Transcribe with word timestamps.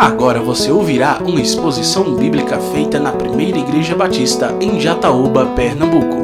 Agora 0.00 0.40
você 0.40 0.72
ouvirá 0.72 1.18
uma 1.18 1.42
exposição 1.42 2.16
bíblica 2.16 2.58
feita 2.72 2.98
na 2.98 3.12
Primeira 3.12 3.58
Igreja 3.58 3.94
Batista 3.94 4.50
em 4.58 4.80
Jataúba, 4.80 5.54
Pernambuco. 5.54 6.16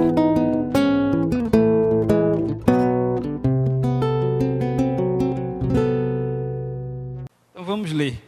Então 7.50 7.64
vamos 7.66 7.92
ler. 7.92 8.18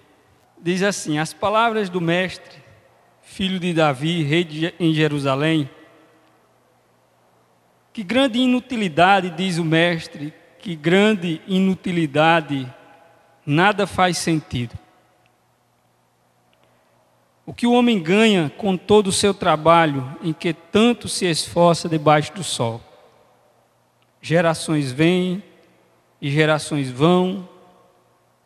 Diz 0.61 0.83
assim: 0.83 1.19
As 1.19 1.33
palavras 1.33 1.89
do 1.89 1.99
Mestre, 1.99 2.59
filho 3.23 3.59
de 3.59 3.73
Davi, 3.73 4.23
rei 4.23 4.45
de, 4.45 4.75
em 4.79 4.93
Jerusalém. 4.93 5.71
Que 7.91 8.03
grande 8.03 8.39
inutilidade, 8.39 9.31
diz 9.31 9.57
o 9.57 9.65
Mestre, 9.65 10.31
que 10.59 10.77
grande 10.77 11.41
inutilidade, 11.49 12.71
nada 13.47 13.87
faz 13.87 14.19
sentido. 14.19 14.79
O 17.49 17.55
que 17.55 17.67
o 17.67 17.73
homem 17.73 17.99
ganha 17.99 18.53
com 18.59 18.77
todo 18.77 19.07
o 19.07 19.13
seu 19.13 19.33
trabalho 19.33 20.15
em 20.23 20.35
que 20.35 20.53
tanto 20.53 21.09
se 21.09 21.25
esforça 21.25 21.89
debaixo 21.89 22.31
do 22.35 22.45
sol? 22.45 22.79
Gerações 24.21 24.93
vêm 24.93 25.43
e 26.21 26.31
gerações 26.31 26.91
vão, 26.91 27.49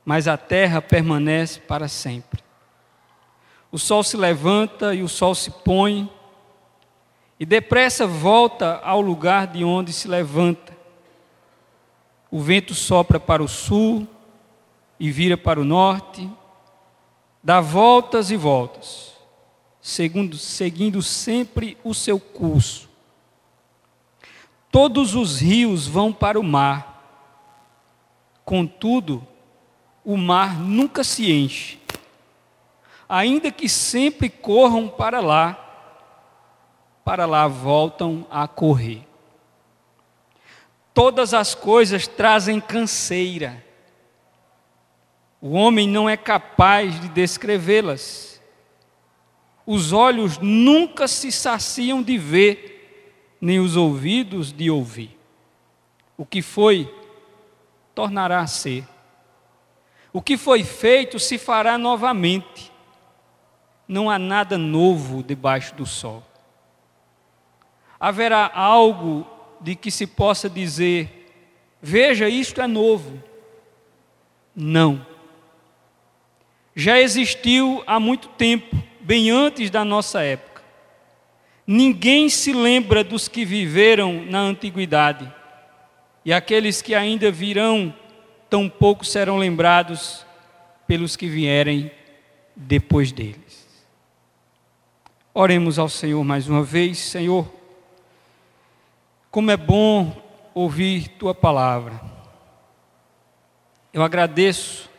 mas 0.04 0.28
a 0.28 0.36
terra 0.36 0.80
permanece 0.80 1.58
para 1.58 1.88
sempre. 1.88 2.44
O 3.72 3.78
sol 3.78 4.04
se 4.04 4.16
levanta 4.16 4.94
e 4.94 5.02
o 5.02 5.08
sol 5.08 5.34
se 5.34 5.50
põe, 5.50 6.08
e 7.40 7.44
depressa 7.44 8.06
volta 8.06 8.80
ao 8.84 9.00
lugar 9.00 9.48
de 9.48 9.64
onde 9.64 9.92
se 9.92 10.06
levanta. 10.06 10.78
O 12.30 12.38
vento 12.38 12.72
sopra 12.72 13.18
para 13.18 13.42
o 13.42 13.48
sul 13.48 14.06
e 15.00 15.10
vira 15.10 15.36
para 15.36 15.60
o 15.60 15.64
norte, 15.64 16.30
dá 17.42 17.60
voltas 17.60 18.30
e 18.30 18.36
voltas, 18.36 19.14
segundo, 19.80 20.38
seguindo 20.38 21.02
sempre 21.02 21.76
o 21.82 21.92
seu 21.92 22.20
curso. 22.20 22.88
Todos 24.70 25.14
os 25.14 25.40
rios 25.40 25.86
vão 25.86 26.12
para 26.12 26.38
o 26.38 26.42
mar, 26.42 27.02
contudo, 28.44 29.26
o 30.04 30.16
mar 30.16 30.58
nunca 30.58 31.04
se 31.04 31.30
enche. 31.30 31.78
Ainda 33.08 33.50
que 33.50 33.68
sempre 33.68 34.30
corram 34.30 34.88
para 34.88 35.20
lá, 35.20 35.58
para 37.04 37.26
lá 37.26 37.46
voltam 37.46 38.26
a 38.30 38.48
correr. 38.48 39.06
Todas 40.94 41.34
as 41.34 41.54
coisas 41.54 42.06
trazem 42.06 42.60
canseira 42.60 43.62
o 45.44 45.54
homem 45.54 45.88
não 45.88 46.08
é 46.08 46.16
capaz 46.16 47.00
de 47.00 47.08
descrevê-las. 47.08 48.40
Os 49.66 49.92
olhos 49.92 50.38
nunca 50.38 51.08
se 51.08 51.32
saciam 51.32 52.00
de 52.00 52.16
ver, 52.16 53.34
nem 53.40 53.58
os 53.58 53.76
ouvidos 53.76 54.52
de 54.52 54.70
ouvir. 54.70 55.18
O 56.16 56.24
que 56.24 56.40
foi, 56.40 56.88
tornará 57.92 58.38
a 58.38 58.46
ser. 58.46 58.86
O 60.12 60.22
que 60.22 60.36
foi 60.36 60.62
feito 60.62 61.18
se 61.18 61.36
fará 61.38 61.76
novamente. 61.76 62.70
Não 63.88 64.08
há 64.08 64.20
nada 64.20 64.56
novo 64.56 65.24
debaixo 65.24 65.74
do 65.74 65.84
sol. 65.84 66.22
Haverá 67.98 68.48
algo 68.54 69.26
de 69.60 69.74
que 69.74 69.90
se 69.90 70.06
possa 70.06 70.48
dizer: 70.48 71.34
veja, 71.82 72.28
isto 72.28 72.60
é 72.60 72.68
novo. 72.68 73.20
Não 74.54 75.11
já 76.74 77.00
existiu 77.00 77.82
há 77.86 78.00
muito 78.00 78.28
tempo, 78.28 78.76
bem 79.00 79.30
antes 79.30 79.70
da 79.70 79.84
nossa 79.84 80.22
época. 80.22 80.62
Ninguém 81.66 82.28
se 82.28 82.52
lembra 82.52 83.04
dos 83.04 83.28
que 83.28 83.44
viveram 83.44 84.24
na 84.24 84.40
antiguidade, 84.40 85.32
e 86.24 86.32
aqueles 86.32 86.80
que 86.82 86.94
ainda 86.94 87.30
virão, 87.30 87.94
tampouco 88.48 89.04
serão 89.04 89.38
lembrados 89.38 90.26
pelos 90.86 91.16
que 91.16 91.26
vierem 91.26 91.90
depois 92.54 93.12
deles. 93.12 93.66
Oremos 95.34 95.78
ao 95.78 95.88
Senhor 95.88 96.22
mais 96.22 96.48
uma 96.48 96.62
vez, 96.62 96.98
Senhor. 96.98 97.50
Como 99.30 99.50
é 99.50 99.56
bom 99.56 100.14
ouvir 100.52 101.08
tua 101.08 101.34
palavra. 101.34 101.98
Eu 103.92 104.02
agradeço 104.02 104.90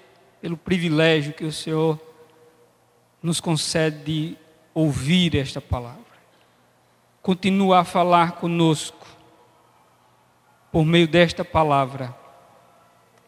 pelo 0.43 0.57
privilégio 0.57 1.31
que 1.31 1.45
o 1.45 1.53
Senhor 1.53 1.97
nos 3.21 3.39
concede 3.39 4.03
de 4.03 4.37
ouvir 4.73 5.37
esta 5.37 5.61
palavra. 5.61 6.03
Continua 7.21 7.79
a 7.79 7.83
falar 7.85 8.33
conosco 8.33 9.07
por 10.69 10.83
meio 10.83 11.07
desta 11.07 11.45
palavra. 11.45 12.13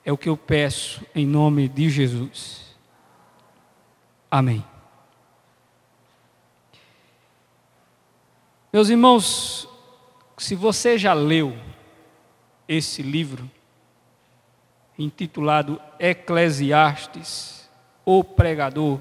É 0.03 0.11
o 0.11 0.17
que 0.17 0.27
eu 0.27 0.35
peço 0.35 1.05
em 1.15 1.25
nome 1.25 1.69
de 1.69 1.89
Jesus. 1.89 2.75
Amém. 4.29 4.61
Meus 8.73 8.89
irmãos, 8.89 9.69
se 10.37 10.53
você 10.53 10.97
já 10.97 11.13
leu 11.13 11.55
esse 12.67 13.01
livro, 13.01 13.49
intitulado 14.97 15.81
Eclesiastes, 15.99 17.69
o 18.05 18.23
pregador, 18.23 18.99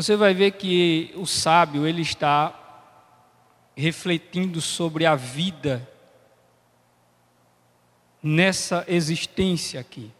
você 0.00 0.16
vai 0.16 0.32
ver 0.32 0.52
que 0.52 1.12
o 1.14 1.26
sábio 1.26 1.86
ele 1.86 2.00
está 2.00 2.54
refletindo 3.76 4.60
sobre 4.60 5.04
a 5.04 5.14
vida 5.14 5.86
nessa 8.22 8.84
existência 8.88 9.78
aqui. 9.78 10.10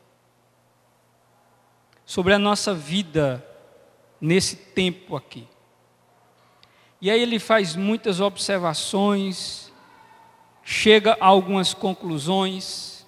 Sobre 2.04 2.34
a 2.34 2.38
nossa 2.38 2.74
vida 2.74 3.42
nesse 4.20 4.54
tempo 4.54 5.16
aqui. 5.16 5.48
E 7.00 7.10
aí 7.10 7.22
ele 7.22 7.38
faz 7.38 7.74
muitas 7.74 8.20
observações, 8.20 9.69
chega 10.70 11.16
a 11.20 11.26
algumas 11.26 11.74
conclusões. 11.74 13.04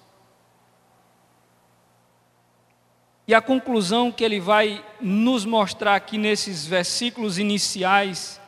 E 3.25 3.33
a 3.33 3.41
conclusão 3.41 4.11
que 4.11 4.21
ele 4.21 4.41
vai 4.41 4.85
nos 4.99 5.45
mostrar 5.45 5.95
aqui 5.95 6.17
nesses 6.17 6.65
versículos 6.65 7.39
iniciais 7.39 8.39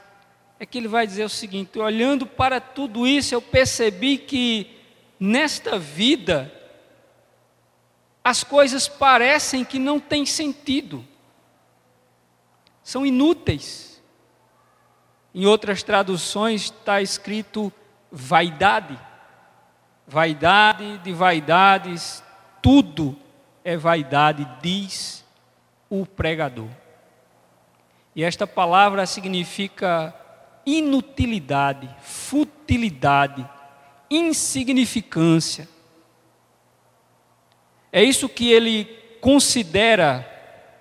é 0.59 0.65
que 0.65 0.77
ele 0.77 0.89
vai 0.89 1.07
dizer 1.07 1.23
o 1.23 1.29
seguinte: 1.29 1.79
olhando 1.79 2.27
para 2.27 2.59
tudo 2.59 3.07
isso, 3.07 3.33
eu 3.33 3.41
percebi 3.41 4.17
que 4.17 4.69
nesta 5.17 5.79
vida 5.79 6.51
as 8.21 8.43
coisas 8.43 8.89
parecem 8.89 9.63
que 9.63 9.79
não 9.79 9.97
têm 9.97 10.25
sentido, 10.25 11.05
são 12.83 13.05
inúteis. 13.05 14.03
Em 15.33 15.45
outras 15.45 15.83
traduções 15.83 16.63
está 16.65 17.01
escrito 17.01 17.71
vaidade. 18.11 19.04
Vaidade 20.07 20.99
de 20.99 21.11
vaidades, 21.11 22.23
tudo 22.61 23.17
é 23.63 23.75
vaidade, 23.75 24.47
diz 24.61 25.25
o 25.89 26.05
pregador. 26.05 26.69
E 28.15 28.23
esta 28.23 28.47
palavra 28.47 29.05
significa 29.05 30.13
inutilidade, 30.65 31.89
futilidade, 32.01 33.47
insignificância. 34.09 35.67
É 37.91 38.03
isso 38.03 38.29
que 38.29 38.51
ele 38.51 38.85
considera 39.21 40.31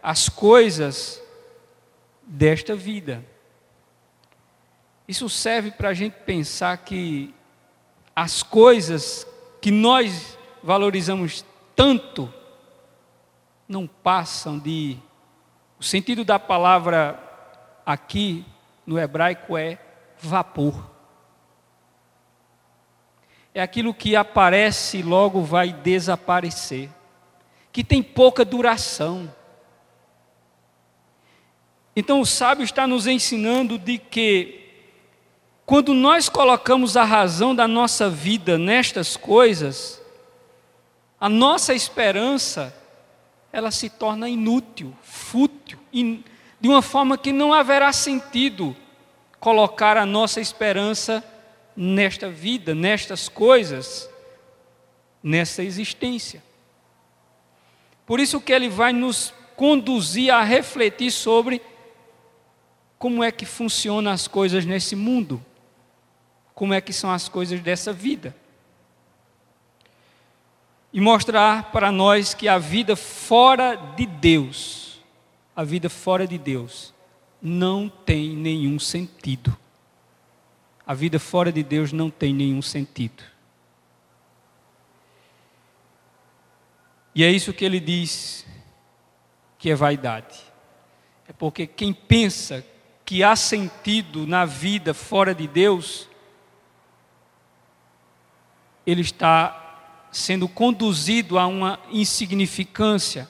as 0.03 0.29
coisas 0.29 1.23
desta 2.23 2.75
vida. 2.75 3.25
Isso 5.07 5.29
serve 5.29 5.71
para 5.71 5.91
a 5.91 5.95
gente 5.95 6.15
pensar 6.25 6.77
que 6.79 7.35
as 8.15 8.43
coisas 8.43 9.27
que 9.61 9.71
nós 9.71 10.39
valorizamos 10.63 11.45
tanto 11.75 12.33
não 13.69 13.87
passam 13.87 14.59
de. 14.59 14.97
O 15.79 15.83
sentido 15.83 16.25
da 16.25 16.39
palavra 16.39 17.19
aqui 17.85 18.45
no 18.87 18.99
hebraico 18.99 19.57
é 19.57 19.79
vapor. 20.19 20.91
É 23.53 23.63
aquilo 23.63 23.95
que 23.95 24.17
aparece 24.17 24.99
e 24.99 25.03
logo 25.03 25.43
vai 25.43 25.73
desaparecer, 25.73 26.91
que 27.73 27.85
tem 27.85 28.03
pouca 28.03 28.45
duração. 28.45 29.33
Então 31.95 32.21
o 32.21 32.27
sábio 32.27 32.65
está 32.65 32.87
nos 32.87 33.07
ensinando 33.07 33.79
de 33.79 33.99
que 33.99 34.64
quando 35.67 35.95
nós 35.95 36.29
colocamos 36.29 36.97
a 36.97 37.05
razão 37.05 37.55
da 37.55 37.67
nossa 37.67 38.11
vida 38.11 38.59
nestas 38.59 39.17
coisas, 39.17 40.01
a 41.19 41.29
nossa 41.29 41.73
esperança 41.73 42.75
ela 43.51 43.71
se 43.71 43.89
torna 43.89 44.29
inútil, 44.29 44.95
fútil, 45.03 45.79
in, 45.93 46.23
de 46.61 46.69
uma 46.69 46.83
forma 46.83 47.17
que 47.17 47.33
não 47.33 47.53
haverá 47.53 47.93
sentido 47.93 48.77
colocar 49.41 49.97
a 49.97 50.05
nossa 50.05 50.41
esperança 50.41 51.25
nesta 51.77 52.29
vida, 52.29 52.75
nestas 52.75 53.29
coisas, 53.29 54.09
nessa 55.23 55.63
existência. 55.63 56.43
Por 58.05 58.21
isso 58.21 58.41
que 58.41 58.53
ele 58.53 58.69
vai 58.69 58.93
nos 58.93 59.33
conduzir 59.57 60.33
a 60.33 60.43
refletir 60.43 61.11
sobre 61.11 61.63
como 62.99 63.23
é 63.23 63.31
que 63.31 63.47
funcionam 63.47 64.11
as 64.11 64.27
coisas 64.27 64.65
nesse 64.65 64.97
mundo, 64.97 65.45
como 66.55 66.73
é 66.73 66.81
que 66.81 66.93
são 66.93 67.11
as 67.11 67.29
coisas 67.29 67.61
dessa 67.61 67.93
vida. 67.93 68.35
E 70.93 71.01
mostrar 71.01 71.73
para 71.73 71.91
nós 71.91 72.35
que 72.35 72.47
a 72.47 72.57
vida 72.57 72.95
fora 72.95 73.75
de 73.75 74.07
Deus, 74.07 75.01
a 75.57 75.65
vida 75.65 75.91
fora 75.91 76.27
de 76.27 76.39
Deus, 76.39 76.95
não 77.43 77.89
tem 77.89 78.31
nenhum 78.31 78.79
sentido. 78.79 79.57
A 80.87 80.95
vida 80.95 81.19
fora 81.19 81.51
de 81.51 81.63
Deus 81.63 81.93
não 81.93 82.11
tem 82.11 82.33
nenhum 82.33 82.63
sentido. 82.63 83.25
E 87.15 87.25
é 87.25 87.31
isso 87.31 87.53
que 87.53 87.65
ele 87.65 87.81
diz 87.81 88.47
que 89.59 89.71
é 89.71 89.75
vaidade. 89.75 90.39
É 91.29 91.33
porque 91.33 91.67
quem 91.67 91.93
pensa 91.93 92.65
que 93.05 93.23
há 93.23 93.35
sentido 93.35 94.27
na 94.27 94.45
vida 94.45 94.93
fora 94.93 95.35
de 95.35 95.47
Deus, 95.47 96.09
ele 98.87 99.01
está 99.01 99.61
sendo 100.11 100.49
conduzido 100.49 101.39
a 101.39 101.47
uma 101.47 101.79
insignificância, 101.91 103.29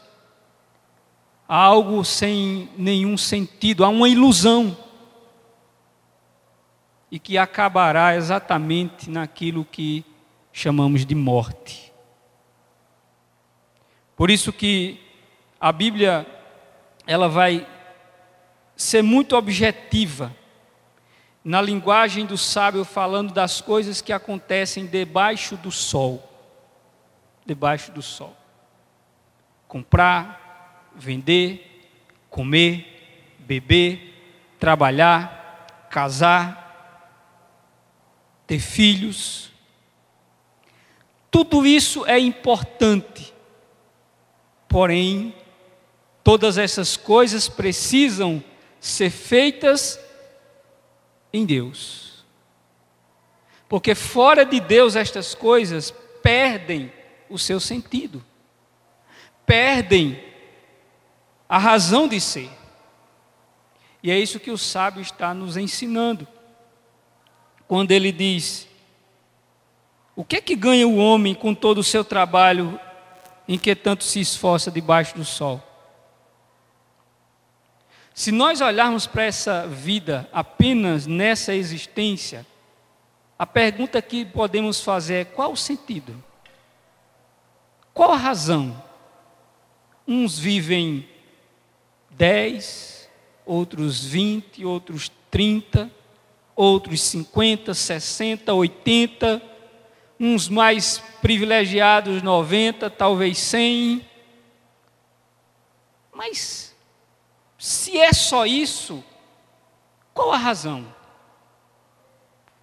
a 1.49 1.57
algo 1.57 2.05
sem 2.05 2.69
nenhum 2.77 3.17
sentido, 3.17 3.85
a 3.85 3.89
uma 3.89 4.09
ilusão, 4.09 4.77
e 7.11 7.19
que 7.19 7.39
acabará 7.39 8.17
exatamente 8.17 9.09
naquilo 9.09 9.65
que 9.65 10.05
chamamos 10.53 11.07
de 11.07 11.15
morte. 11.15 11.93
Por 14.17 14.31
isso 14.31 14.53
que 14.53 15.01
a 15.61 15.73
Bíblia 15.73 16.27
ela 17.07 17.29
vai 17.29 17.67
ser 18.77 19.03
muito 19.03 19.37
objetiva 19.37 20.35
na 21.45 21.61
linguagem 21.61 22.25
do 22.25 22.39
sábio 22.39 22.85
falando 22.85 23.33
das 23.33 23.61
coisas 23.61 24.01
que 24.01 24.13
acontecem 24.13 24.87
debaixo 24.87 25.57
do 25.57 25.71
sol. 25.71 26.27
Debaixo 27.45 27.93
do 27.93 28.01
sol. 28.01 28.35
Comprar, 29.69 30.91
vender, 30.97 31.91
comer, 32.31 33.37
beber, 33.41 34.57
trabalhar, 34.59 35.87
casar, 35.91 36.63
ter 38.47 38.59
filhos. 38.59 39.53
Tudo 41.31 41.67
isso 41.67 42.07
é 42.07 42.19
importante 42.19 43.35
Porém, 44.75 45.33
todas 46.25 46.59
essas 46.59 46.97
coisas 46.97 47.49
precisam 47.49 48.43
ser 48.81 49.09
feitas 49.09 50.01
em 51.35 51.45
Deus. 51.45 52.25
Porque 53.69 53.95
fora 53.95 54.47
de 54.47 54.61
Deus 54.61 54.95
estas 54.95 55.35
coisas 55.35 55.93
perdem 56.23 56.93
o 57.29 57.39
seu 57.39 57.59
sentido, 57.59 58.25
perdem 59.45 60.23
a 61.49 61.59
razão 61.59 62.07
de 62.07 62.21
ser. 62.21 62.51
E 64.01 64.11
é 64.11 64.19
isso 64.19 64.39
que 64.39 64.51
o 64.51 64.59
sábio 64.59 65.03
está 65.03 65.35
nos 65.35 65.57
ensinando. 65.57 66.29
Quando 67.67 67.91
ele 67.91 68.13
diz: 68.13 68.69
O 70.15 70.25
que 70.25 70.37
é 70.37 70.41
que 70.41 70.55
ganha 70.55 70.87
o 70.87 70.97
homem 70.97 71.35
com 71.35 71.53
todo 71.53 71.79
o 71.79 71.85
seu 71.85 72.05
trabalho 72.05 72.79
em 73.49 73.59
que 73.59 73.75
tanto 73.75 74.05
se 74.05 74.21
esforça 74.21 74.71
debaixo 74.71 75.17
do 75.17 75.25
sol. 75.25 75.74
Se 78.15 78.31
nós 78.31 78.61
olharmos 78.61 79.07
para 79.07 79.25
essa 79.25 79.67
vida 79.67 80.29
apenas 80.33 81.07
nessa 81.07 81.53
existência, 81.53 82.47
a 83.37 83.45
pergunta 83.45 84.01
que 84.01 84.25
podemos 84.25 84.81
fazer 84.81 85.15
é: 85.15 85.25
qual 85.25 85.53
o 85.53 85.57
sentido? 85.57 86.23
Qual 87.93 88.13
a 88.13 88.17
razão? 88.17 88.83
Uns 90.07 90.39
vivem 90.39 91.09
10, 92.11 93.11
outros 93.45 94.05
20, 94.05 94.65
outros 94.65 95.11
30, 95.31 95.91
outros 96.55 97.03
50, 97.03 97.75
60, 97.75 98.55
80 98.55 99.55
uns 100.19 100.49
mais 100.49 101.03
privilegiados 101.21 102.23
90, 102.23 102.89
talvez 102.91 103.39
100. 103.39 104.07
Mas 106.13 106.74
se 107.65 107.99
é 107.99 108.13
só 108.13 108.45
isso, 108.45 109.03
qual 110.13 110.33
a 110.33 110.37
razão? 110.37 110.87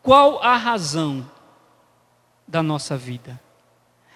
Qual 0.04 0.44
a 0.44 0.56
razão 0.56 1.28
da 2.48 2.62
nossa 2.62 2.96
vida? 2.96 3.42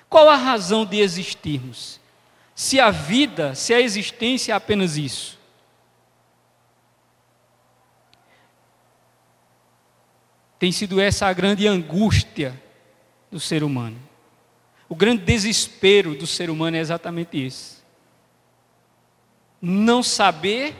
Qual 0.07 0.29
a 0.29 0.35
razão 0.35 0.85
de 0.85 0.99
existirmos? 0.99 1.99
Se 2.53 2.79
a 2.79 2.91
vida, 2.91 3.55
se 3.55 3.73
a 3.73 3.81
existência 3.81 4.53
é 4.53 4.55
apenas 4.55 4.95
isso. 4.95 5.39
Tem 10.59 10.71
sido 10.71 11.01
essa 11.01 11.25
a 11.25 11.33
grande 11.33 11.67
angústia 11.67 12.61
do 13.31 13.39
ser 13.39 13.63
humano. 13.63 13.99
O 14.87 14.95
grande 14.95 15.23
desespero 15.23 16.13
do 16.13 16.27
ser 16.27 16.51
humano 16.51 16.77
é 16.77 16.79
exatamente 16.79 17.39
esse. 17.39 17.74
Não 19.67 20.03
saber 20.03 20.75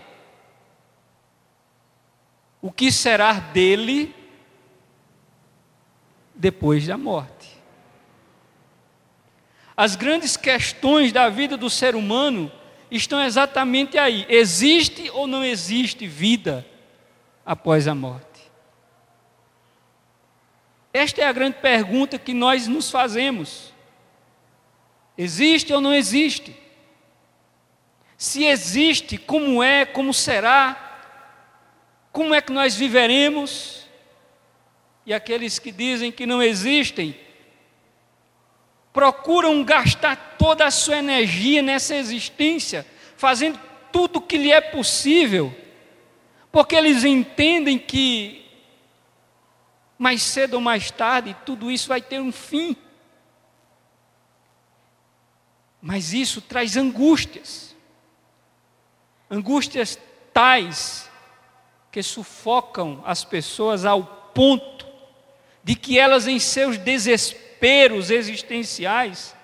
o 2.62 2.72
que 2.72 2.92
será 2.92 3.34
dele 3.34 4.14
depois 6.36 6.86
da 6.86 6.96
morte. 6.96 7.50
As 9.76 9.96
grandes 9.96 10.38
questões 10.38 11.12
da 11.12 11.30
vida 11.30 11.58
do 11.58 11.68
ser 11.68 11.96
humano 11.96 12.52
estão 12.92 13.24
exatamente 13.24 13.98
aí: 13.98 14.24
existe 14.30 15.10
ou 15.10 15.25
não 15.25 15.44
existe 15.44 16.06
vida 16.06 16.63
após 17.44 17.88
a 17.88 17.96
morte? 17.96 18.51
Esta 20.94 21.22
é 21.22 21.25
a 21.25 21.34
grande 21.34 21.58
pergunta 21.58 22.20
que 22.20 22.36
nós 22.36 22.68
nos 22.68 22.92
fazemos. 22.92 23.74
Existe 25.18 25.74
ou 25.74 25.82
não 25.82 25.92
existe? 25.92 26.64
Se 28.17 28.45
existe, 28.45 29.17
como 29.17 29.62
é, 29.62 29.86
como 29.86 30.13
será? 30.13 30.81
Como 32.12 32.34
é 32.34 32.41
que 32.41 32.51
nós 32.51 32.75
viveremos? 32.75 33.86
E 35.05 35.13
aqueles 35.13 35.60
que 35.60 35.72
dizem 35.72 36.12
que 36.12 36.25
não 36.25 36.41
existem, 36.41 37.15
procuram 38.93 39.63
gastar 39.63 40.38
toda 40.38 40.65
a 40.65 40.72
sua 40.72 40.98
energia 40.98 41.62
nessa 41.62 41.95
existência, 41.95 42.86
fazendo 43.17 43.60
tudo 43.91 44.19
o 44.19 44.22
que 44.22 44.38
lhe 44.38 44.51
é 44.51 44.62
possível, 44.62 45.55
porque 46.51 46.75
eles 46.75 47.03
entendem 47.03 47.77
que 47.77 48.45
mais 49.98 50.22
cedo 50.22 50.55
ou 50.55 50.62
mais 50.62 50.89
tarde, 50.91 51.36
tudo 51.45 51.69
isso 51.72 51.88
vai 51.88 52.01
ter 52.01 52.19
um 52.19 52.31
fim. 52.31 52.75
Mas 55.81 56.13
isso 56.13 56.41
traz 56.41 56.75
angústias. 56.75 57.75
Angústias 59.29 59.98
tais 60.34 61.10
que 61.91 62.03
sufocam 62.03 63.01
as 63.05 63.24
pessoas 63.24 63.86
ao 63.86 64.03
ponto 64.03 64.86
de 65.63 65.75
que 65.75 65.98
elas, 65.98 66.27
em 66.27 66.39
seus 66.39 66.77
desesperos 66.77 68.12
existenciais, 68.12 69.36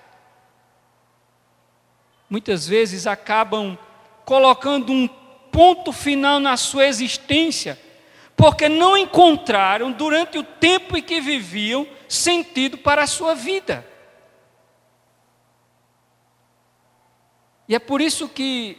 muitas 2.28 2.66
vezes 2.66 3.06
acabam 3.06 3.76
colocando 4.24 4.92
um 4.92 5.08
ponto 5.08 5.92
final 5.92 6.38
na 6.38 6.56
sua 6.56 6.86
existência 6.86 7.78
porque 8.42 8.68
não 8.68 8.96
encontraram, 8.96 9.92
durante 9.92 10.36
o 10.36 10.42
tempo 10.42 10.96
em 10.96 11.02
que 11.02 11.20
viviam, 11.20 11.86
sentido 12.08 12.76
para 12.76 13.04
a 13.04 13.06
sua 13.06 13.34
vida. 13.36 13.86
E 17.68 17.74
é 17.76 17.78
por 17.78 18.00
isso 18.00 18.28
que 18.28 18.76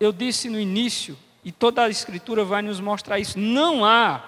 eu 0.00 0.12
disse 0.12 0.48
no 0.48 0.58
início, 0.58 1.16
e 1.44 1.52
toda 1.52 1.84
a 1.84 1.90
Escritura 1.90 2.42
vai 2.42 2.62
nos 2.62 2.80
mostrar 2.80 3.18
isso: 3.18 3.38
não 3.38 3.84
há 3.84 4.24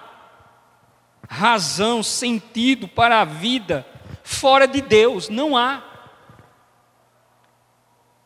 razão, 1.27 2.03
sentido 2.03 2.87
para 2.87 3.21
a 3.21 3.25
vida 3.25 3.85
fora 4.23 4.67
de 4.67 4.81
Deus, 4.81 5.29
não 5.29 5.57
há. 5.57 5.83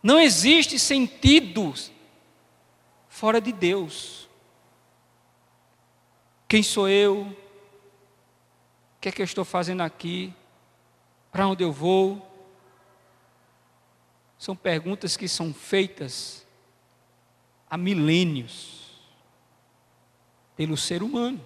Não 0.03 0.19
existe 0.19 0.77
sentido 0.77 1.73
fora 3.07 3.39
de 3.39 3.51
Deus. 3.51 4.27
Quem 6.47 6.61
sou 6.61 6.87
eu? 6.87 7.21
O 7.21 8.99
que 9.01 9.09
é 9.09 9.11
que 9.11 9.21
eu 9.21 9.25
estou 9.25 9.43
fazendo 9.45 9.81
aqui? 9.81 10.33
Para 11.31 11.47
onde 11.47 11.63
eu 11.63 11.71
vou? 11.71 12.25
São 14.37 14.55
perguntas 14.55 15.17
que 15.17 15.27
são 15.27 15.53
feitas 15.53 16.46
há 17.69 17.77
milênios 17.77 18.77
pelo 20.55 20.75
ser 20.75 21.03
humano, 21.03 21.39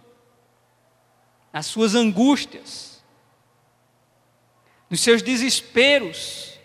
nas 1.52 1.66
suas 1.66 1.96
angústias, 1.96 3.04
nos 4.90 5.02
seus 5.02 5.22
desesperos. 5.22 6.58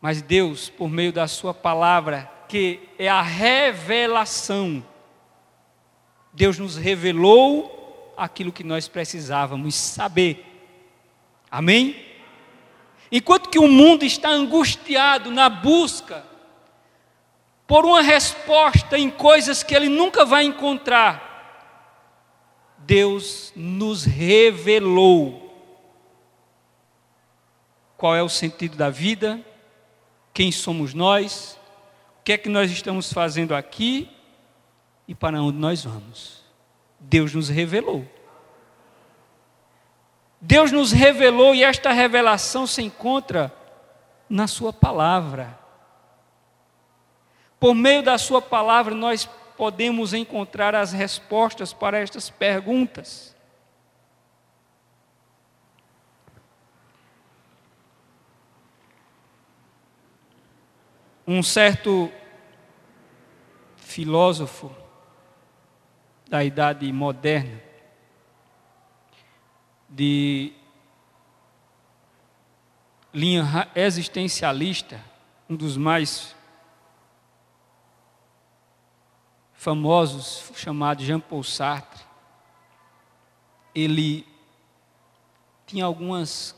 Mas 0.00 0.20
Deus, 0.20 0.68
por 0.68 0.88
meio 0.88 1.12
da 1.12 1.28
Sua 1.28 1.54
palavra, 1.54 2.30
que 2.48 2.88
é 2.98 3.08
a 3.08 3.22
revelação, 3.22 4.84
Deus 6.32 6.58
nos 6.58 6.76
revelou 6.76 8.12
aquilo 8.16 8.52
que 8.52 8.64
nós 8.64 8.88
precisávamos 8.88 9.74
saber. 9.74 10.44
Amém? 11.50 12.11
Enquanto 13.14 13.50
que 13.50 13.58
o 13.58 13.68
mundo 13.68 14.06
está 14.06 14.30
angustiado 14.30 15.30
na 15.30 15.50
busca 15.50 16.24
por 17.66 17.84
uma 17.84 18.00
resposta 18.00 18.98
em 18.98 19.10
coisas 19.10 19.62
que 19.62 19.74
ele 19.74 19.90
nunca 19.90 20.24
vai 20.24 20.44
encontrar, 20.44 21.30
Deus 22.78 23.52
nos 23.54 24.04
revelou 24.04 25.42
qual 27.98 28.16
é 28.16 28.22
o 28.22 28.30
sentido 28.30 28.78
da 28.78 28.88
vida, 28.88 29.44
quem 30.32 30.50
somos 30.50 30.94
nós, 30.94 31.58
o 32.18 32.22
que 32.24 32.32
é 32.32 32.38
que 32.38 32.48
nós 32.48 32.70
estamos 32.70 33.12
fazendo 33.12 33.54
aqui 33.54 34.10
e 35.06 35.14
para 35.14 35.40
onde 35.42 35.58
nós 35.58 35.84
vamos. 35.84 36.42
Deus 36.98 37.34
nos 37.34 37.50
revelou. 37.50 38.08
Deus 40.44 40.72
nos 40.72 40.90
revelou 40.90 41.54
e 41.54 41.62
esta 41.62 41.92
revelação 41.92 42.66
se 42.66 42.82
encontra 42.82 43.54
na 44.28 44.48
Sua 44.48 44.72
palavra. 44.72 45.56
Por 47.60 47.76
meio 47.76 48.02
da 48.02 48.18
Sua 48.18 48.42
palavra, 48.42 48.92
nós 48.92 49.24
podemos 49.56 50.12
encontrar 50.12 50.74
as 50.74 50.90
respostas 50.90 51.72
para 51.72 51.96
estas 52.00 52.28
perguntas. 52.28 53.36
Um 61.24 61.40
certo 61.40 62.10
filósofo 63.76 64.74
da 66.28 66.42
idade 66.42 66.92
moderna, 66.92 67.71
de 69.94 70.54
linha 73.12 73.70
existencialista, 73.74 74.98
um 75.48 75.54
dos 75.54 75.76
mais 75.76 76.34
famosos, 79.52 80.50
chamado 80.56 81.04
Jean-Paul 81.04 81.44
Sartre, 81.44 82.02
ele 83.74 84.26
tinha 85.66 85.84
algumas 85.84 86.56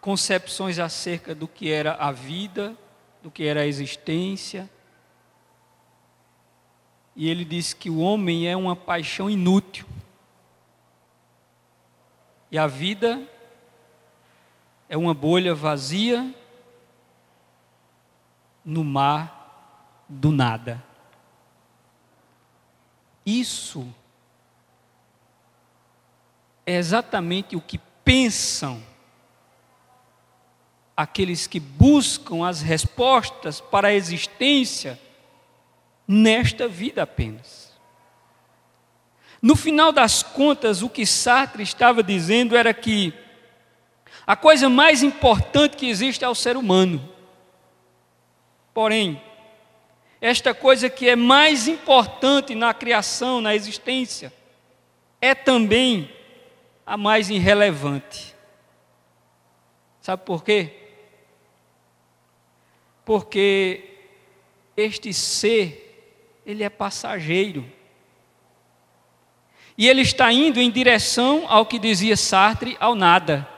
concepções 0.00 0.78
acerca 0.78 1.34
do 1.34 1.48
que 1.48 1.72
era 1.72 1.94
a 1.94 2.12
vida, 2.12 2.76
do 3.22 3.30
que 3.30 3.44
era 3.44 3.62
a 3.62 3.66
existência. 3.66 4.70
E 7.16 7.28
ele 7.28 7.46
disse 7.46 7.74
que 7.74 7.90
o 7.90 7.98
homem 7.98 8.46
é 8.46 8.56
uma 8.56 8.76
paixão 8.76 9.28
inútil. 9.28 9.86
E 12.50 12.58
a 12.58 12.66
vida 12.66 13.22
é 14.88 14.96
uma 14.96 15.12
bolha 15.12 15.54
vazia 15.54 16.34
no 18.64 18.82
mar 18.82 20.04
do 20.08 20.30
nada. 20.30 20.82
Isso 23.24 23.92
é 26.64 26.76
exatamente 26.76 27.54
o 27.56 27.60
que 27.60 27.78
pensam 28.04 28.82
aqueles 30.96 31.46
que 31.46 31.60
buscam 31.60 32.44
as 32.44 32.60
respostas 32.60 33.60
para 33.60 33.88
a 33.88 33.94
existência 33.94 34.98
nesta 36.06 36.66
vida 36.66 37.02
apenas. 37.02 37.67
No 39.40 39.54
final 39.54 39.92
das 39.92 40.22
contas, 40.22 40.82
o 40.82 40.88
que 40.88 41.06
Sartre 41.06 41.62
estava 41.62 42.02
dizendo 42.02 42.56
era 42.56 42.74
que 42.74 43.14
a 44.26 44.36
coisa 44.36 44.68
mais 44.68 45.02
importante 45.02 45.76
que 45.76 45.88
existe 45.88 46.24
é 46.24 46.28
o 46.28 46.34
ser 46.34 46.56
humano. 46.56 47.08
Porém, 48.74 49.22
esta 50.20 50.52
coisa 50.52 50.90
que 50.90 51.08
é 51.08 51.16
mais 51.16 51.68
importante 51.68 52.54
na 52.54 52.74
criação, 52.74 53.40
na 53.40 53.54
existência, 53.54 54.32
é 55.20 55.34
também 55.34 56.12
a 56.84 56.96
mais 56.96 57.30
irrelevante. 57.30 58.34
Sabe 60.00 60.24
por 60.24 60.42
quê? 60.42 60.72
Porque 63.04 63.84
este 64.76 65.12
ser, 65.12 66.40
ele 66.44 66.62
é 66.64 66.68
passageiro. 66.68 67.64
E 69.78 69.88
ele 69.88 70.02
está 70.02 70.32
indo 70.32 70.58
em 70.58 70.68
direção 70.72 71.46
ao 71.48 71.64
que 71.64 71.78
dizia 71.78 72.16
Sartre, 72.16 72.76
ao 72.80 72.96
nada. 72.96 73.48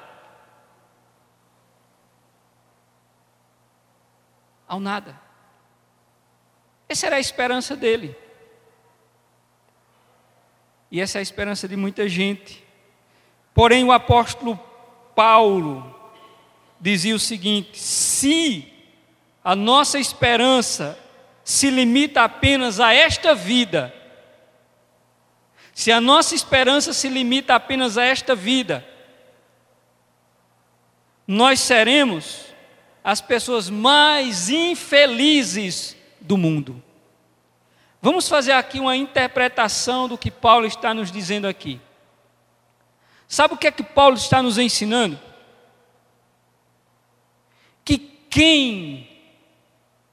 Ao 4.68 4.78
nada. 4.78 5.18
Essa 6.86 7.06
era 7.06 7.16
a 7.16 7.20
esperança 7.20 7.74
dele. 7.74 8.14
E 10.90 11.00
essa 11.00 11.16
é 11.16 11.20
a 11.20 11.22
esperança 11.22 11.66
de 11.66 11.74
muita 11.74 12.06
gente. 12.06 12.62
Porém, 13.54 13.82
o 13.82 13.90
apóstolo 13.90 14.60
Paulo 15.14 15.94
dizia 16.78 17.14
o 17.14 17.18
seguinte: 17.18 17.78
se 17.78 18.70
a 19.42 19.56
nossa 19.56 19.98
esperança 19.98 20.98
se 21.42 21.70
limita 21.70 22.24
apenas 22.24 22.78
a 22.78 22.92
esta 22.92 23.34
vida, 23.34 23.94
se 25.80 25.90
a 25.90 25.98
nossa 25.98 26.34
esperança 26.34 26.92
se 26.92 27.08
limita 27.08 27.54
apenas 27.54 27.96
a 27.96 28.04
esta 28.04 28.34
vida, 28.34 28.86
nós 31.26 31.58
seremos 31.58 32.44
as 33.02 33.22
pessoas 33.22 33.70
mais 33.70 34.50
infelizes 34.50 35.96
do 36.20 36.36
mundo. 36.36 36.84
Vamos 38.02 38.28
fazer 38.28 38.52
aqui 38.52 38.78
uma 38.78 38.94
interpretação 38.94 40.06
do 40.06 40.18
que 40.18 40.30
Paulo 40.30 40.66
está 40.66 40.92
nos 40.92 41.10
dizendo 41.10 41.48
aqui. 41.48 41.80
Sabe 43.26 43.54
o 43.54 43.56
que 43.56 43.66
é 43.66 43.72
que 43.72 43.82
Paulo 43.82 44.16
está 44.16 44.42
nos 44.42 44.58
ensinando? 44.58 45.18
Que 47.86 47.96
quem 48.28 49.08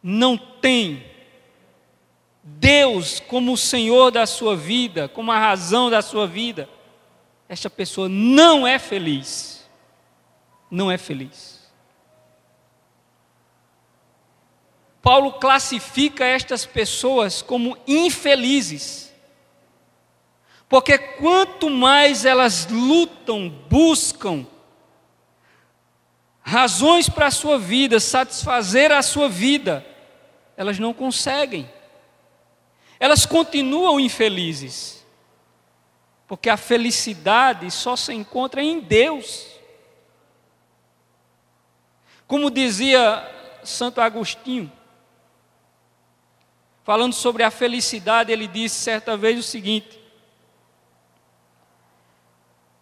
não 0.02 0.38
tem 0.38 1.06
Deus 2.60 3.20
como 3.20 3.54
o 3.54 3.58
Senhor 3.58 4.10
da 4.10 4.26
sua 4.26 4.56
vida, 4.56 5.08
como 5.08 5.32
a 5.32 5.40
razão 5.40 5.92
da 5.92 6.02
sua 6.02 6.26
vida, 6.26 6.68
esta 7.48 7.70
pessoa 7.70 8.10
não 8.10 8.66
é 8.66 8.80
feliz. 8.80 9.68
Não 10.70 10.92
é 10.92 10.98
feliz. 10.98 11.58
Paulo 15.02 15.34
classifica 15.34 16.26
estas 16.26 16.66
pessoas 16.66 17.42
como 17.44 17.78
infelizes. 17.88 19.14
Porque 20.68 20.98
quanto 20.98 21.70
mais 21.70 22.26
elas 22.26 22.68
lutam, 22.70 23.50
buscam 23.70 24.46
razões 26.42 27.08
para 27.08 27.28
a 27.28 27.32
sua 27.32 27.60
vida, 27.60 28.00
satisfazer 28.00 28.92
a 28.92 29.02
sua 29.02 29.30
vida, 29.30 29.86
elas 30.58 30.80
não 30.80 30.94
conseguem 30.94 31.70
elas 33.00 33.26
continuam 33.26 34.00
infelizes, 34.00 35.06
porque 36.28 36.50
a 36.50 36.58
felicidade 36.58 37.70
só 37.72 37.96
se 37.96 38.14
encontra 38.14 38.62
em 38.62 38.80
Deus. 38.80 39.48
Como 42.26 42.50
dizia 42.50 43.26
Santo 43.64 44.02
Agostinho, 44.02 44.72
falando 46.84 47.14
sobre 47.14 47.44
a 47.44 47.52
felicidade, 47.52 48.32
ele 48.32 48.48
disse 48.48 48.76
certa 48.76 49.16
vez 49.16 49.40
o 49.40 49.44
seguinte: 49.44 50.00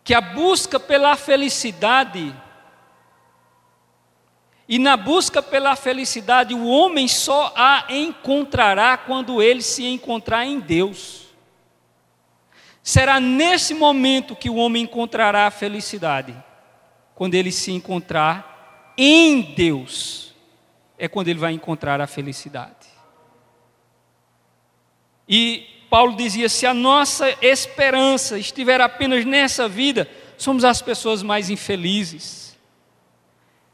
que 0.03 0.13
a 0.13 0.21
busca 0.21 0.79
pela 0.79 1.15
felicidade 1.15 2.35
E 4.67 4.79
na 4.79 4.97
busca 4.97 5.41
pela 5.43 5.75
felicidade, 5.75 6.53
o 6.53 6.67
homem 6.67 7.07
só 7.07 7.53
a 7.55 7.85
encontrará 7.89 8.97
quando 8.97 9.41
ele 9.41 9.61
se 9.61 9.85
encontrar 9.85 10.45
em 10.45 10.59
Deus. 10.59 11.25
Será 12.81 13.19
nesse 13.19 13.73
momento 13.73 14.35
que 14.35 14.49
o 14.49 14.55
homem 14.55 14.83
encontrará 14.83 15.47
a 15.47 15.51
felicidade, 15.51 16.35
quando 17.13 17.35
ele 17.35 17.51
se 17.51 17.71
encontrar 17.71 18.93
em 18.97 19.41
Deus, 19.41 20.33
é 20.97 21.07
quando 21.07 21.27
ele 21.27 21.39
vai 21.39 21.53
encontrar 21.53 21.99
a 21.99 22.07
felicidade. 22.07 22.87
E 25.27 25.65
Paulo 25.89 26.15
dizia: 26.15 26.49
se 26.49 26.65
a 26.65 26.73
nossa 26.73 27.29
esperança 27.41 28.37
estiver 28.37 28.81
apenas 28.81 29.25
nessa 29.25 29.67
vida, 29.67 30.09
somos 30.37 30.63
as 30.63 30.81
pessoas 30.81 31.23
mais 31.23 31.49
infelizes. 31.49 32.54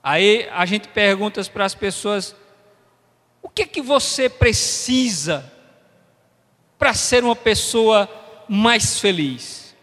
Aí 0.04 0.48
a 0.52 0.66
gente 0.66 0.88
pergunta 0.88 1.44
para 1.46 1.66
as 1.66 1.76
pessoas: 1.76 2.36
o 3.42 3.50
que 3.50 3.64
é 3.64 3.68
que 3.68 3.82
você 3.82 4.30
precisa 4.30 5.52
para 6.78 6.94
ser 6.94 7.24
uma 7.24 7.36
pessoa 7.36 8.10
mais 8.48 9.00
feliz? 9.00 9.76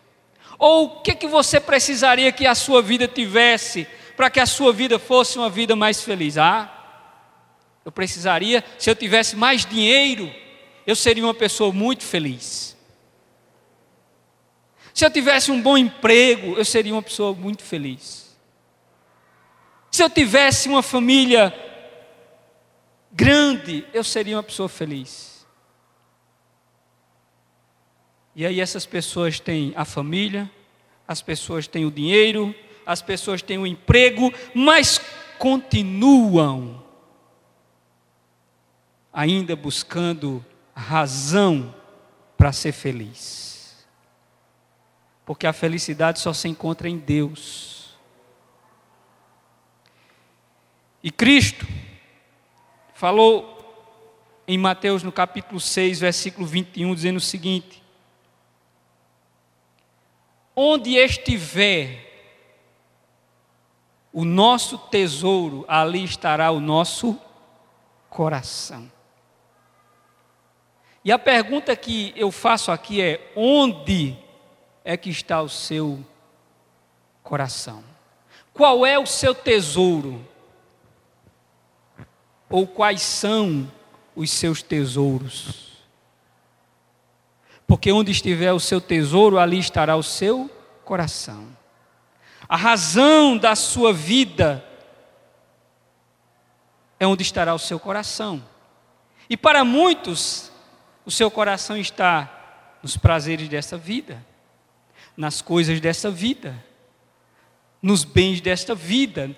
Ou 0.59 0.87
o 0.87 1.01
que 1.01 1.13
é 1.13 1.15
que 1.15 1.29
você 1.29 1.61
precisaria 1.61 2.33
que 2.33 2.47
a 2.47 2.55
sua 2.55 2.83
vida 2.83 3.07
tivesse 3.07 3.87
para 4.17 4.29
que 4.29 4.41
a 4.41 4.47
sua 4.47 4.73
vida 4.73 4.99
fosse 4.99 5.39
uma 5.39 5.49
vida 5.49 5.77
mais 5.77 6.03
feliz? 6.03 6.37
Ah, 6.37 6.69
eu 7.85 7.93
precisaria, 7.93 8.65
se 8.77 8.91
eu 8.91 8.97
tivesse 8.97 9.37
mais 9.37 9.65
dinheiro, 9.65 10.31
eu 10.87 10.97
seria 10.97 11.25
uma 11.25 11.35
pessoa 11.35 11.73
muito 11.73 12.03
feliz. 12.03 12.77
Se 14.93 15.05
eu 15.05 15.11
tivesse 15.11 15.53
um 15.53 15.63
bom 15.63 15.79
emprego, 15.79 16.55
eu 16.59 16.65
seria 16.65 16.93
uma 16.93 17.03
pessoa 17.03 17.33
muito 17.33 17.63
feliz. 17.63 18.28
Se 19.91 20.03
eu 20.03 20.11
tivesse 20.11 20.69
uma 20.69 20.83
família 20.83 21.55
grande, 23.11 23.87
eu 23.93 24.05
seria 24.05 24.37
uma 24.37 24.43
pessoa 24.43 24.69
feliz. 24.69 25.47
E 28.35 28.47
aí 28.47 28.61
essas 28.61 28.87
pessoas 28.87 29.41
têm 29.41 29.73
a 29.75 29.85
família, 29.85 30.49
as 31.07 31.21
pessoas 31.21 31.67
têm 31.67 31.85
o 31.85 31.91
dinheiro, 31.91 32.55
as 32.87 33.03
pessoas 33.03 33.43
têm 33.43 33.59
o 33.59 33.67
emprego, 33.67 34.33
mas 34.55 35.01
continuam 35.39 36.83
ainda 39.13 39.57
buscando 39.57 40.45
razão 40.75 41.75
para 42.37 42.53
ser 42.53 42.71
feliz. 42.71 43.85
Porque 45.27 45.47
a 45.47 45.53
felicidade 45.53 46.21
só 46.21 46.33
se 46.33 46.49
encontra 46.49 46.89
em 46.89 46.97
Deus. 46.97 47.78
E 51.03 51.11
Cristo 51.11 51.67
falou 52.93 53.57
em 54.47 54.59
Mateus 54.59 55.03
no 55.03 55.13
capítulo 55.13 55.61
6, 55.61 56.01
versículo 56.01 56.47
21, 56.47 56.95
dizendo 56.95 57.19
o 57.19 57.21
seguinte: 57.21 57.83
Onde 60.57 60.97
estiver 60.97 62.09
o 64.13 64.25
nosso 64.25 64.77
tesouro, 64.77 65.65
ali 65.69 66.03
estará 66.03 66.51
o 66.51 66.59
nosso 66.59 67.17
coração. 68.11 68.91
E 71.05 71.13
a 71.13 71.19
pergunta 71.19 71.77
que 71.77 72.13
eu 72.17 72.33
faço 72.33 72.73
aqui 72.73 73.01
é: 73.01 73.33
onde 73.37 74.17
é 74.85 74.97
que 74.97 75.11
está 75.11 75.41
o 75.41 75.49
seu 75.49 76.05
coração? 77.23 77.85
Qual 78.53 78.85
é 78.85 78.99
o 78.99 79.07
seu 79.07 79.33
tesouro? 79.33 80.27
Ou 82.51 82.67
quais 82.67 83.03
são 83.03 83.71
os 84.15 84.31
seus 84.31 84.63
tesouros. 84.63 85.69
Porque 87.67 87.93
onde 87.93 88.11
estiver 88.11 88.53
o 88.53 88.61
seu 88.61 88.81
tesouro, 88.81 89.39
ali 89.39 89.59
estará 89.59 89.95
o 89.97 90.03
seu 90.03 90.51
coração. 90.85 91.47
A 92.49 92.57
razão 92.57 93.37
da 93.37 93.55
sua 93.55 93.93
vida 93.93 94.65
é 96.99 97.07
onde 97.07 97.23
estará 97.23 97.55
o 97.55 97.59
seu 97.59 97.79
coração. 97.79 98.43
E 99.29 99.37
para 99.37 99.65
muitos, 99.65 100.51
o 101.05 101.11
seu 101.11 101.31
coração 101.31 101.77
está 101.77 102.79
nos 102.83 102.97
prazeres 102.97 103.49
dessa 103.49 103.77
vida, 103.77 104.25
nas 105.17 105.43
coisas 105.43 105.81
dessa 105.81 106.11
vida, 106.11 106.65
nos 107.83 108.05
bens 108.05 108.41
desta 108.41 108.75
vida, 108.75 109.37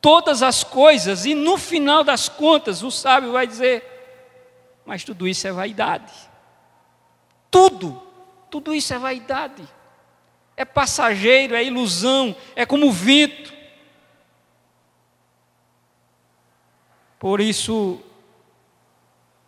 todas 0.00 0.42
as 0.42 0.62
coisas, 0.64 1.24
e 1.24 1.34
no 1.34 1.56
final 1.56 2.04
das 2.04 2.28
contas, 2.28 2.82
o 2.82 2.90
sábio 2.90 3.32
vai 3.32 3.46
dizer: 3.46 3.84
Mas 4.84 5.04
tudo 5.04 5.26
isso 5.26 5.46
é 5.46 5.52
vaidade. 5.52 6.12
Tudo, 7.50 8.02
tudo 8.50 8.74
isso 8.74 8.92
é 8.94 8.98
vaidade. 8.98 9.66
É 10.56 10.64
passageiro, 10.64 11.54
é 11.54 11.62
ilusão, 11.62 12.34
é 12.56 12.66
como 12.66 12.90
vento. 12.90 13.52
Por 17.18 17.40
isso, 17.40 18.00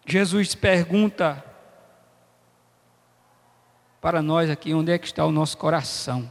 Jesus 0.06 0.54
pergunta 0.54 1.44
para 4.00 4.22
nós 4.22 4.50
aqui: 4.50 4.74
onde 4.74 4.92
é 4.92 4.98
que 4.98 5.06
está 5.06 5.24
o 5.24 5.32
nosso 5.32 5.56
coração? 5.56 6.30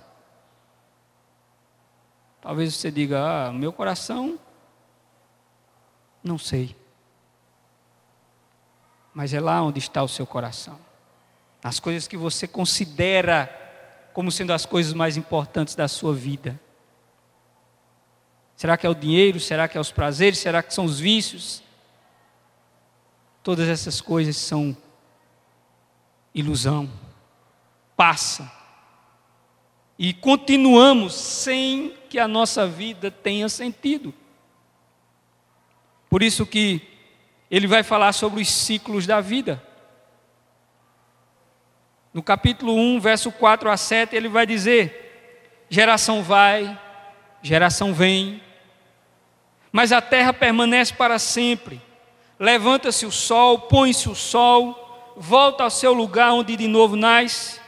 Talvez 2.42 2.76
você 2.76 2.90
diga: 2.90 3.48
Ah, 3.48 3.52
meu 3.52 3.74
coração, 3.74 4.40
não 6.24 6.38
sei. 6.38 6.76
Mas 9.14 9.34
é 9.34 9.40
lá 9.40 9.62
onde 9.62 9.80
está 9.80 10.02
o 10.04 10.08
seu 10.08 10.26
coração. 10.26 10.80
Nas 11.64 11.80
coisas 11.80 12.08
que 12.08 12.16
você 12.16 12.48
considera 12.48 13.56
como 14.14 14.32
sendo 14.32 14.54
as 14.54 14.66
coisas 14.66 14.94
mais 14.94 15.18
importantes 15.18 15.76
da 15.76 15.88
sua 15.88 16.14
vida. 16.14 16.60
Será 18.56 18.78
que 18.78 18.86
é 18.86 18.90
o 18.90 18.96
dinheiro? 18.96 19.40
Será 19.40 19.68
que 19.68 19.78
é 19.78 19.82
os 19.82 19.92
prazeres? 19.92 20.40
Será 20.40 20.62
que 20.62 20.74
são 20.74 20.86
os 20.86 21.00
vícios? 21.00 21.64
Todas 23.42 23.68
essas 23.68 24.02
coisas 24.02 24.36
são 24.36 24.76
ilusão. 26.34 26.90
Passa. 27.96 28.52
E 29.98 30.14
continuamos 30.14 31.14
sem 31.14 31.99
que 32.10 32.20
a 32.20 32.28
nossa 32.28 32.68
vida 32.68 33.12
tenha 33.12 33.48
sentido. 33.48 34.14
Por 36.10 36.24
isso 36.24 36.46
que 36.46 36.82
ele 37.50 37.68
vai 37.68 37.84
falar 37.84 38.14
sobre 38.14 38.42
os 38.42 38.50
ciclos 38.50 39.06
da 39.06 39.22
vida. 39.22 39.64
No 42.12 42.24
capítulo 42.24 42.74
1, 42.76 43.00
verso 43.00 43.32
4 43.32 43.70
a 43.70 43.78
7, 43.78 44.16
ele 44.16 44.28
vai 44.28 44.46
dizer: 44.48 45.68
geração 45.70 46.24
vai, 46.24 46.80
geração 47.42 47.94
vem, 47.94 48.42
mas 49.72 49.92
a 49.92 50.02
terra 50.02 50.34
permanece 50.34 50.94
para 50.94 51.20
sempre. 51.20 51.80
Levanta-se 52.40 53.06
o 53.06 53.12
sol, 53.12 53.60
põe-se 53.60 54.10
o 54.10 54.16
sol, 54.16 55.14
volta 55.16 55.64
ao 55.64 55.70
seu 55.70 55.94
lugar 55.94 56.32
onde 56.32 56.56
de 56.56 56.68
novo 56.68 56.96
nasce. 56.96 57.60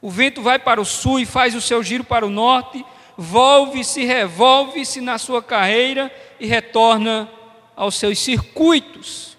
O 0.00 0.10
vento 0.10 0.42
vai 0.42 0.58
para 0.58 0.80
o 0.80 0.84
sul 0.84 1.18
e 1.18 1.26
faz 1.26 1.54
o 1.54 1.60
seu 1.60 1.82
giro 1.82 2.04
para 2.04 2.24
o 2.24 2.30
norte, 2.30 2.84
volve-se, 3.20 4.04
revolve-se 4.04 5.00
na 5.00 5.18
sua 5.18 5.42
carreira 5.42 6.14
e 6.38 6.46
retorna 6.46 7.28
aos 7.74 7.96
seus 7.96 8.20
circuitos. 8.20 9.36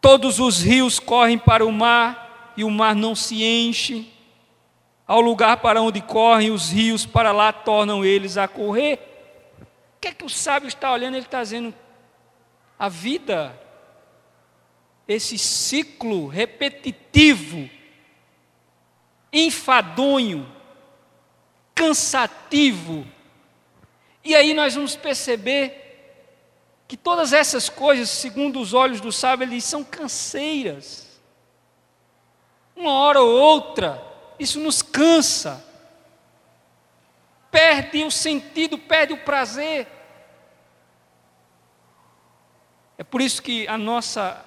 Todos 0.00 0.40
os 0.40 0.60
rios 0.60 0.98
correm 0.98 1.38
para 1.38 1.64
o 1.64 1.70
mar 1.70 2.52
e 2.56 2.64
o 2.64 2.70
mar 2.70 2.96
não 2.96 3.14
se 3.14 3.44
enche. 3.44 4.12
Ao 5.06 5.20
lugar 5.20 5.58
para 5.58 5.80
onde 5.80 6.00
correm 6.00 6.50
os 6.50 6.70
rios, 6.70 7.06
para 7.06 7.30
lá 7.30 7.52
tornam 7.52 8.04
eles 8.04 8.36
a 8.36 8.48
correr. 8.48 8.98
O 9.96 10.00
que 10.00 10.08
é 10.08 10.12
que 10.12 10.24
o 10.24 10.28
sábio 10.28 10.66
está 10.66 10.92
olhando? 10.92 11.14
Ele 11.14 11.24
está 11.24 11.40
dizendo: 11.42 11.72
a 12.78 12.88
vida, 12.88 13.58
esse 15.06 15.38
ciclo 15.38 16.26
repetitivo, 16.26 17.70
enfadonho, 19.32 20.57
cansativo. 21.78 23.06
E 24.24 24.34
aí 24.34 24.52
nós 24.52 24.74
vamos 24.74 24.96
perceber 24.96 25.84
que 26.88 26.96
todas 26.96 27.32
essas 27.32 27.68
coisas, 27.68 28.10
segundo 28.10 28.60
os 28.60 28.74
olhos 28.74 29.00
do 29.00 29.12
sábio, 29.12 29.44
eles 29.44 29.62
são 29.62 29.84
canseiras. 29.84 31.20
Uma 32.74 32.92
hora 32.92 33.20
ou 33.20 33.30
outra, 33.30 34.02
isso 34.40 34.58
nos 34.58 34.82
cansa. 34.82 35.64
Perde 37.48 38.02
o 38.02 38.10
sentido, 38.10 38.76
perde 38.76 39.12
o 39.12 39.24
prazer. 39.24 39.86
É 42.96 43.04
por 43.04 43.20
isso 43.20 43.40
que 43.40 43.68
a 43.68 43.78
nossa 43.78 44.44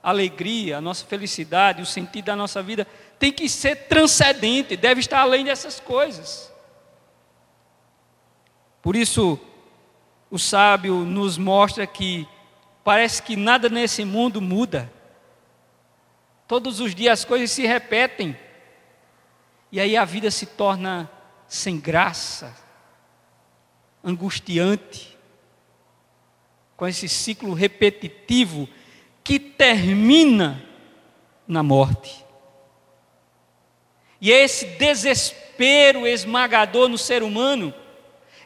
alegria, 0.00 0.78
a 0.78 0.80
nossa 0.80 1.04
felicidade, 1.04 1.82
o 1.82 1.86
sentido 1.86 2.26
da 2.26 2.36
nossa 2.36 2.62
vida 2.62 2.86
tem 3.18 3.32
que 3.32 3.48
ser 3.48 3.88
transcendente, 3.88 4.76
deve 4.76 5.00
estar 5.00 5.18
além 5.18 5.44
dessas 5.44 5.80
coisas. 5.80 6.49
Por 8.82 8.96
isso, 8.96 9.38
o 10.30 10.38
sábio 10.38 11.04
nos 11.04 11.36
mostra 11.36 11.86
que 11.86 12.26
parece 12.82 13.22
que 13.22 13.36
nada 13.36 13.68
nesse 13.68 14.04
mundo 14.04 14.40
muda. 14.40 14.90
Todos 16.46 16.80
os 16.80 16.94
dias 16.94 17.20
as 17.20 17.24
coisas 17.24 17.50
se 17.50 17.66
repetem. 17.66 18.36
E 19.72 19.78
aí 19.80 19.96
a 19.96 20.04
vida 20.04 20.30
se 20.30 20.46
torna 20.46 21.10
sem 21.46 21.78
graça, 21.78 22.56
angustiante, 24.02 25.16
com 26.76 26.86
esse 26.86 27.08
ciclo 27.08 27.52
repetitivo 27.52 28.68
que 29.22 29.38
termina 29.38 30.64
na 31.46 31.62
morte. 31.62 32.24
E 34.20 34.32
é 34.32 34.44
esse 34.44 34.66
desespero 34.66 36.06
esmagador 36.06 36.88
no 36.88 36.98
ser 36.98 37.22
humano, 37.22 37.74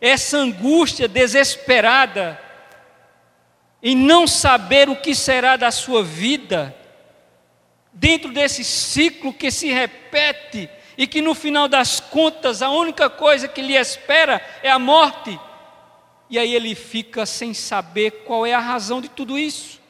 essa 0.04 0.36
angústia 0.36 1.08
desesperada 1.08 2.38
em 3.82 3.96
não 3.96 4.26
saber 4.26 4.86
o 4.90 4.96
que 4.96 5.14
será 5.14 5.56
da 5.56 5.70
sua 5.70 6.04
vida, 6.04 6.76
dentro 7.90 8.30
desse 8.30 8.62
ciclo 8.62 9.32
que 9.32 9.50
se 9.50 9.72
repete 9.72 10.68
e 10.98 11.06
que 11.06 11.22
no 11.22 11.34
final 11.34 11.68
das 11.68 12.00
contas 12.00 12.60
a 12.60 12.68
única 12.68 13.08
coisa 13.08 13.48
que 13.48 13.62
lhe 13.62 13.74
espera 13.74 14.44
é 14.62 14.70
a 14.70 14.78
morte. 14.78 15.40
E 16.28 16.38
aí 16.38 16.54
ele 16.54 16.74
fica 16.74 17.24
sem 17.24 17.54
saber 17.54 18.24
qual 18.26 18.44
é 18.44 18.52
a 18.52 18.60
razão 18.60 19.00
de 19.00 19.08
tudo 19.08 19.38
isso. 19.38 19.80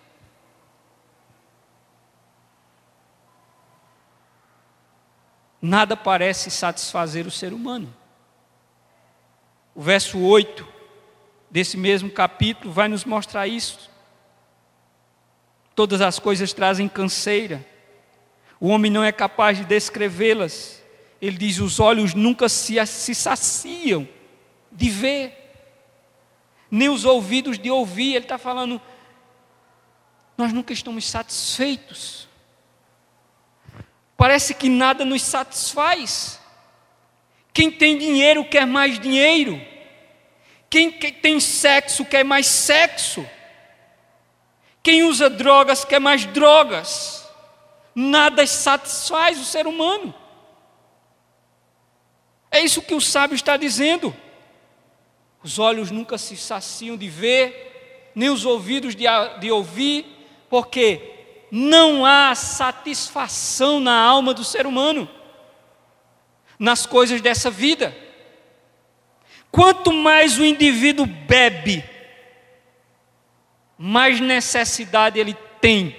Nada 5.61 5.97
parece 5.97 6.53
satisfazer 6.53 7.27
o 7.27 7.33
ser 7.33 7.53
humano. 7.53 7.93
O 9.75 9.83
verso 9.83 10.19
8 10.19 10.67
desse 11.51 11.77
mesmo 11.77 12.11
capítulo 12.11 12.73
vai 12.73 12.89
nos 12.89 13.05
mostrar 13.05 13.47
isso. 13.49 13.91
Todas 15.75 16.01
as 16.01 16.19
coisas 16.19 16.53
trazem 16.53 16.89
canseira. 16.89 17.67
O 18.61 18.69
homem 18.69 18.91
não 18.91 19.03
é 19.03 19.11
capaz 19.11 19.59
de 19.59 19.65
descrevê-las. 19.65 20.83
Ele 21.21 21.37
diz: 21.37 21.59
os 21.59 21.81
olhos 21.81 22.15
nunca 22.15 22.49
se, 22.49 22.85
se 22.87 23.15
saciam 23.15 24.09
de 24.71 24.91
ver, 24.91 25.33
nem 26.71 26.89
os 26.89 27.05
ouvidos 27.05 27.59
de 27.59 27.71
ouvir. 27.71 28.15
Ele 28.15 28.25
está 28.25 28.39
falando, 28.39 28.81
nós 30.37 30.53
nunca 30.53 30.73
estamos 30.73 31.09
satisfeitos. 31.09 32.29
Parece 34.17 34.55
que 34.55 34.69
nada 34.69 35.05
nos 35.05 35.23
satisfaz. 35.23 36.41
Quem 37.55 37.71
tem 37.71 37.97
dinheiro 37.97 38.45
quer 38.45 38.67
mais 38.67 38.99
dinheiro. 38.99 39.61
Quem 40.69 40.91
tem 40.91 41.39
sexo 41.39 42.05
quer 42.05 42.25
mais 42.25 42.47
sexo. 42.47 43.25
Quem 44.83 45.05
usa 45.05 45.31
drogas 45.31 45.85
quer 45.85 46.01
mais 46.01 46.27
drogas. 46.27 47.25
Nada 47.95 48.45
satisfaz 48.45 49.41
o 49.41 49.45
ser 49.45 49.69
humano. 49.69 50.13
É 52.51 52.61
isso 52.61 52.83
que 52.83 52.95
o 52.95 53.01
sábio 53.01 53.37
está 53.37 53.57
dizendo. 53.57 54.15
Os 55.43 55.61
olhos 55.61 55.93
nunca 55.93 56.19
se 56.19 56.37
saciam 56.37 56.97
de 56.97 57.09
ver, 57.09 58.11
nem 58.15 58.31
os 58.31 58.45
ouvidos 58.45 58.97
de, 58.97 59.05
de 59.39 59.53
ouvir, 59.53 60.05
porque 60.51 61.47
não 61.53 62.05
há 62.05 62.35
satisfação 62.35 63.79
na 63.79 63.97
alma 63.97 64.35
do 64.35 64.43
ser 64.43 64.67
humano, 64.67 65.09
nas 66.59 66.87
coisas 66.87 67.21
dessa 67.21 67.51
vida. 67.51 67.97
Quanto 69.51 69.93
mais 69.93 70.39
o 70.39 70.45
indivíduo 70.45 71.07
bebe, 71.07 71.85
mais 73.79 74.21
necessidade 74.21 75.19
ele 75.19 75.35
tem. 75.61 75.97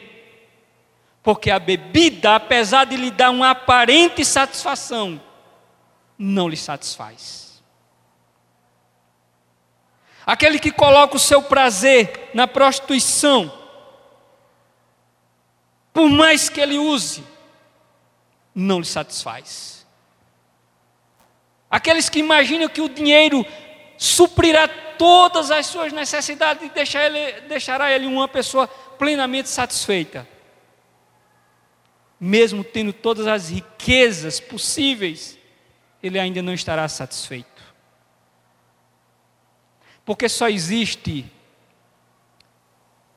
Porque 1.23 1.49
a 1.49 1.57
bebida, 1.57 2.35
apesar 2.35 2.85
de 2.85 2.97
lhe 2.97 3.09
dar 3.09 3.31
uma 3.31 3.51
aparente 3.51 4.23
satisfação, 4.25 5.21
não 6.17 6.47
lhe 6.47 6.57
satisfaz. 6.57 7.63
Aquele 10.25 10.59
que 10.59 10.71
coloca 10.71 11.15
o 11.15 11.19
seu 11.19 11.41
prazer 11.41 12.31
na 12.33 12.47
prostituição, 12.47 13.51
por 15.93 16.09
mais 16.09 16.49
que 16.49 16.59
ele 16.59 16.77
use, 16.77 17.23
não 18.53 18.79
lhe 18.79 18.85
satisfaz. 18.85 19.84
Aqueles 21.75 22.07
que 22.07 22.19
imaginam 22.19 22.69
que 22.69 22.79
o 22.79 22.87
dinheiro 22.87 23.45
suprirá 23.97 24.65
todas 24.97 25.51
as 25.51 25.65
suas 25.65 25.91
necessidades 25.91 26.63
e 26.63 26.69
deixará 26.69 27.05
ele, 27.05 27.41
deixará 27.49 27.91
ele 27.91 28.05
uma 28.05 28.29
pessoa 28.29 28.65
plenamente 28.65 29.49
satisfeita. 29.49 30.25
Mesmo 32.17 32.63
tendo 32.63 32.93
todas 32.93 33.27
as 33.27 33.49
riquezas 33.49 34.39
possíveis, 34.39 35.37
ele 36.01 36.17
ainda 36.17 36.41
não 36.41 36.53
estará 36.53 36.87
satisfeito. 36.87 37.61
Porque 40.05 40.29
só 40.29 40.47
existe 40.47 41.29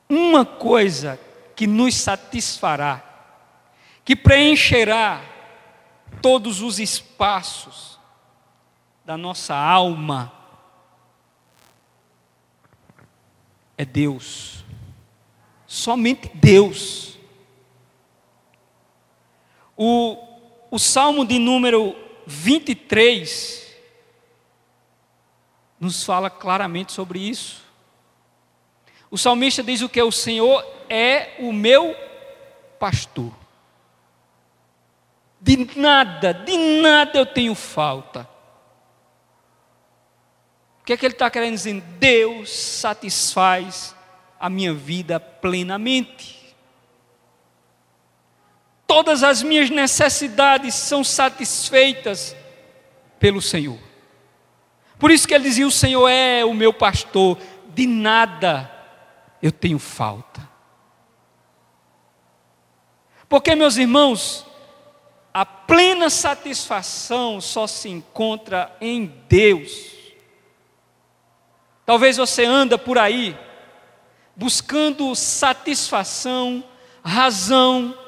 uma 0.08 0.44
coisa 0.44 1.16
que 1.54 1.68
nos 1.68 1.94
satisfará, 1.94 3.04
que 4.04 4.16
preencherá 4.16 5.22
todos 6.20 6.60
os 6.60 6.80
espaços 6.80 7.97
da 9.08 9.16
nossa 9.16 9.56
alma 9.56 10.30
é 13.78 13.82
Deus. 13.82 14.62
Somente 15.66 16.30
Deus. 16.34 17.18
O, 19.74 20.14
o 20.70 20.78
Salmo 20.78 21.24
de 21.24 21.38
número 21.38 21.96
23 22.26 23.74
nos 25.80 26.04
fala 26.04 26.28
claramente 26.28 26.92
sobre 26.92 27.18
isso. 27.18 27.64
O 29.10 29.16
salmista 29.16 29.62
diz 29.62 29.80
o 29.80 29.88
que? 29.88 30.02
O 30.02 30.12
Senhor 30.12 30.62
é 30.86 31.34
o 31.38 31.50
meu 31.50 31.96
pastor. 32.78 33.32
De 35.40 35.66
nada, 35.76 36.34
de 36.34 36.58
nada 36.82 37.18
eu 37.18 37.24
tenho 37.24 37.54
falta 37.54 38.36
que 40.88 40.94
é 40.94 40.96
que 40.96 41.04
ele 41.04 41.12
está 41.12 41.28
querendo 41.28 41.52
dizer? 41.52 41.82
Deus 41.98 42.48
satisfaz 42.48 43.94
a 44.40 44.48
minha 44.48 44.72
vida 44.72 45.20
plenamente. 45.20 46.56
Todas 48.86 49.22
as 49.22 49.42
minhas 49.42 49.68
necessidades 49.68 50.74
são 50.74 51.04
satisfeitas 51.04 52.34
pelo 53.20 53.42
Senhor. 53.42 53.78
Por 54.98 55.10
isso 55.10 55.28
que 55.28 55.34
ele 55.34 55.44
dizia: 55.44 55.66
O 55.66 55.70
Senhor 55.70 56.08
é 56.08 56.42
o 56.42 56.54
meu 56.54 56.72
pastor, 56.72 57.36
de 57.74 57.86
nada 57.86 58.72
eu 59.42 59.52
tenho 59.52 59.78
falta. 59.78 60.48
Porque, 63.28 63.54
meus 63.54 63.76
irmãos, 63.76 64.46
a 65.34 65.44
plena 65.44 66.08
satisfação 66.08 67.42
só 67.42 67.66
se 67.66 67.90
encontra 67.90 68.74
em 68.80 69.04
Deus. 69.28 69.97
Talvez 71.88 72.18
você 72.18 72.44
anda 72.44 72.76
por 72.76 72.98
aí 72.98 73.34
buscando 74.36 75.14
satisfação, 75.14 76.62
razão 77.02 77.98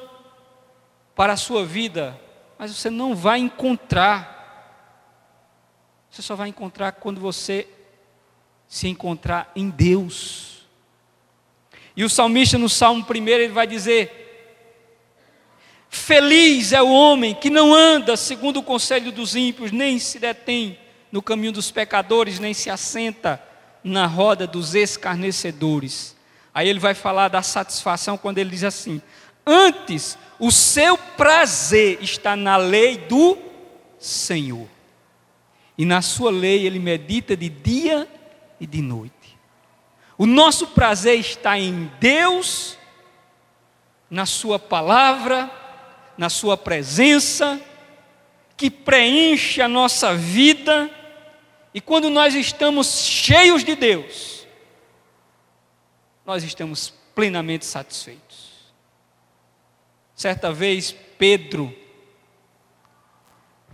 para 1.15 1.33
a 1.33 1.35
sua 1.35 1.65
vida, 1.65 2.15
mas 2.59 2.77
você 2.77 2.91
não 2.91 3.15
vai 3.15 3.39
encontrar. 3.39 5.17
Você 6.11 6.21
só 6.21 6.35
vai 6.35 6.49
encontrar 6.49 6.91
quando 6.91 7.19
você 7.19 7.67
se 8.67 8.87
encontrar 8.87 9.51
em 9.55 9.71
Deus. 9.71 10.67
E 11.95 12.03
o 12.03 12.09
salmista 12.09 12.59
no 12.59 12.69
Salmo 12.69 13.03
1 13.03 13.27
ele 13.29 13.47
vai 13.47 13.65
dizer: 13.65 14.69
Feliz 15.89 16.71
é 16.71 16.83
o 16.83 16.91
homem 16.91 17.33
que 17.33 17.49
não 17.49 17.73
anda 17.73 18.15
segundo 18.15 18.57
o 18.57 18.63
conselho 18.63 19.11
dos 19.11 19.35
ímpios, 19.35 19.71
nem 19.71 19.97
se 19.97 20.19
detém 20.19 20.77
no 21.11 21.19
caminho 21.19 21.51
dos 21.51 21.71
pecadores, 21.71 22.37
nem 22.37 22.53
se 22.53 22.69
assenta 22.69 23.49
na 23.83 24.05
roda 24.05 24.45
dos 24.45 24.75
escarnecedores. 24.75 26.15
Aí 26.53 26.67
ele 26.67 26.79
vai 26.79 26.93
falar 26.93 27.27
da 27.27 27.41
satisfação 27.41 28.17
quando 28.17 28.37
ele 28.37 28.49
diz 28.49 28.63
assim: 28.63 29.01
Antes, 29.45 30.17
o 30.39 30.51
seu 30.51 30.97
prazer 30.97 31.99
está 32.01 32.35
na 32.35 32.57
lei 32.57 32.97
do 32.97 33.37
Senhor, 33.99 34.67
e 35.77 35.85
na 35.85 36.01
sua 36.01 36.31
lei 36.31 36.65
ele 36.65 36.79
medita 36.79 37.35
de 37.35 37.49
dia 37.49 38.07
e 38.59 38.67
de 38.67 38.81
noite. 38.81 39.13
O 40.17 40.25
nosso 40.27 40.67
prazer 40.67 41.17
está 41.19 41.57
em 41.57 41.91
Deus, 41.99 42.77
na 44.07 44.25
Sua 44.27 44.59
palavra, 44.59 45.49
na 46.15 46.29
Sua 46.29 46.55
presença, 46.55 47.59
que 48.55 48.69
preenche 48.69 49.61
a 49.61 49.67
nossa 49.67 50.13
vida 50.13 50.91
e 51.73 51.79
quando 51.79 52.09
nós 52.09 52.35
estamos 52.35 53.05
cheios 53.05 53.63
de 53.63 53.75
Deus, 53.75 54.45
nós 56.25 56.43
estamos 56.43 56.93
plenamente 57.15 57.65
satisfeitos. 57.65 58.51
Certa 60.15 60.51
vez, 60.51 60.91
Pedro 61.17 61.75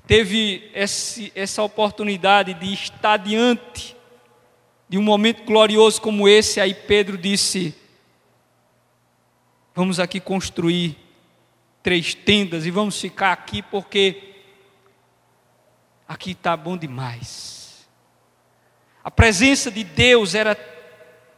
teve 0.05 0.71
esse, 0.73 1.31
essa 1.35 1.61
oportunidade 1.61 2.53
de 2.53 2.73
estar 2.73 3.17
diante 3.17 3.95
de 4.87 4.97
um 4.97 5.03
momento 5.03 5.43
glorioso 5.43 6.01
como 6.01 6.29
esse, 6.29 6.61
aí 6.61 6.73
Pedro 6.73 7.17
disse: 7.17 7.75
Vamos 9.75 9.99
aqui 9.99 10.19
construir 10.19 10.97
três 11.83 12.13
tendas 12.13 12.65
e 12.65 12.71
vamos 12.71 12.99
ficar 12.99 13.31
aqui 13.33 13.61
porque 13.61 14.35
aqui 16.07 16.31
está 16.31 16.55
bom 16.55 16.77
demais. 16.77 17.66
A 19.07 19.11
presença 19.11 19.71
de 19.71 19.85
Deus 19.85 20.35
era, 20.35 20.57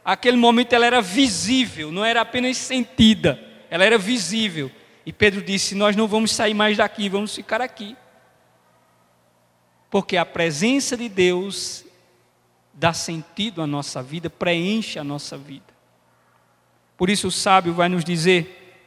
aquele 0.04 0.36
momento 0.36 0.72
ela 0.72 0.84
era 0.84 1.00
visível, 1.00 1.92
não 1.92 2.04
era 2.04 2.20
apenas 2.20 2.56
sentida, 2.56 3.40
ela 3.70 3.84
era 3.84 3.96
visível. 3.96 4.68
E 5.06 5.12
Pedro 5.12 5.40
disse: 5.40 5.76
Nós 5.76 5.94
não 5.94 6.08
vamos 6.08 6.32
sair 6.32 6.52
mais 6.52 6.76
daqui, 6.76 7.08
vamos 7.08 7.32
ficar 7.32 7.60
aqui. 7.60 7.96
Porque 9.88 10.16
a 10.16 10.26
presença 10.26 10.96
de 10.96 11.08
Deus 11.08 11.84
dá 12.74 12.92
sentido 12.92 13.62
à 13.62 13.68
nossa 13.68 14.02
vida, 14.02 14.28
preenche 14.28 14.98
a 14.98 15.04
nossa 15.04 15.38
vida. 15.38 15.72
Por 16.96 17.08
isso 17.08 17.28
o 17.28 17.30
sábio 17.30 17.72
vai 17.72 17.88
nos 17.88 18.04
dizer 18.04 18.82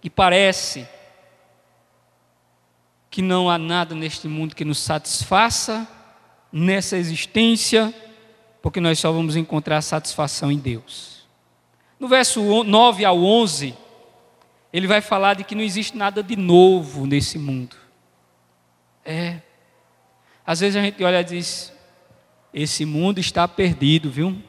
que 0.00 0.10
parece 0.10 0.88
que 3.08 3.22
não 3.22 3.48
há 3.48 3.58
nada 3.58 3.94
neste 3.94 4.26
mundo 4.26 4.56
que 4.56 4.64
nos 4.64 4.80
satisfaça 4.80 5.86
nessa 6.50 6.96
existência, 6.96 7.94
porque 8.64 8.80
nós 8.80 8.98
só 8.98 9.12
vamos 9.12 9.36
encontrar 9.36 9.82
satisfação 9.82 10.50
em 10.50 10.56
Deus. 10.58 11.28
No 12.00 12.08
verso 12.08 12.64
9 12.64 13.04
ao 13.04 13.22
11, 13.22 13.76
ele 14.72 14.86
vai 14.86 15.02
falar 15.02 15.34
de 15.34 15.44
que 15.44 15.54
não 15.54 15.60
existe 15.60 15.94
nada 15.98 16.22
de 16.22 16.34
novo 16.34 17.04
nesse 17.04 17.38
mundo. 17.38 17.76
É, 19.04 19.42
às 20.46 20.60
vezes 20.60 20.76
a 20.76 20.80
gente 20.80 21.04
olha 21.04 21.20
e 21.20 21.24
diz: 21.24 21.74
esse 22.54 22.86
mundo 22.86 23.18
está 23.18 23.46
perdido, 23.46 24.10
viu? 24.10 24.42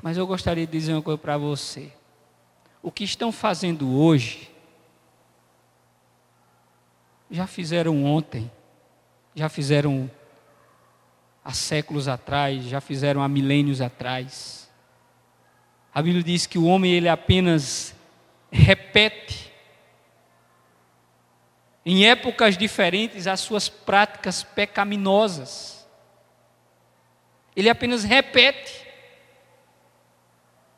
Mas 0.00 0.16
eu 0.16 0.28
gostaria 0.28 0.64
de 0.64 0.70
dizer 0.70 0.92
uma 0.92 1.02
coisa 1.02 1.18
para 1.18 1.36
você. 1.36 1.92
O 2.80 2.92
que 2.92 3.02
estão 3.02 3.32
fazendo 3.32 3.98
hoje, 3.98 4.48
já 7.28 7.48
fizeram 7.48 8.04
ontem, 8.04 8.48
já 9.34 9.48
fizeram 9.48 10.08
há 11.44 11.52
séculos 11.52 12.08
atrás, 12.08 12.64
já 12.64 12.80
fizeram 12.80 13.22
há 13.22 13.28
milênios 13.28 13.80
atrás. 13.80 14.70
A 15.92 16.02
Bíblia 16.02 16.22
diz 16.22 16.46
que 16.46 16.58
o 16.58 16.66
homem 16.66 16.92
ele 16.92 17.08
apenas 17.08 17.94
repete 18.50 19.50
em 21.84 22.06
épocas 22.06 22.56
diferentes, 22.56 23.26
as 23.26 23.40
suas 23.40 23.68
práticas 23.68 24.42
pecaminosas. 24.42 25.88
Ele 27.56 27.70
apenas 27.70 28.04
repete. 28.04 28.86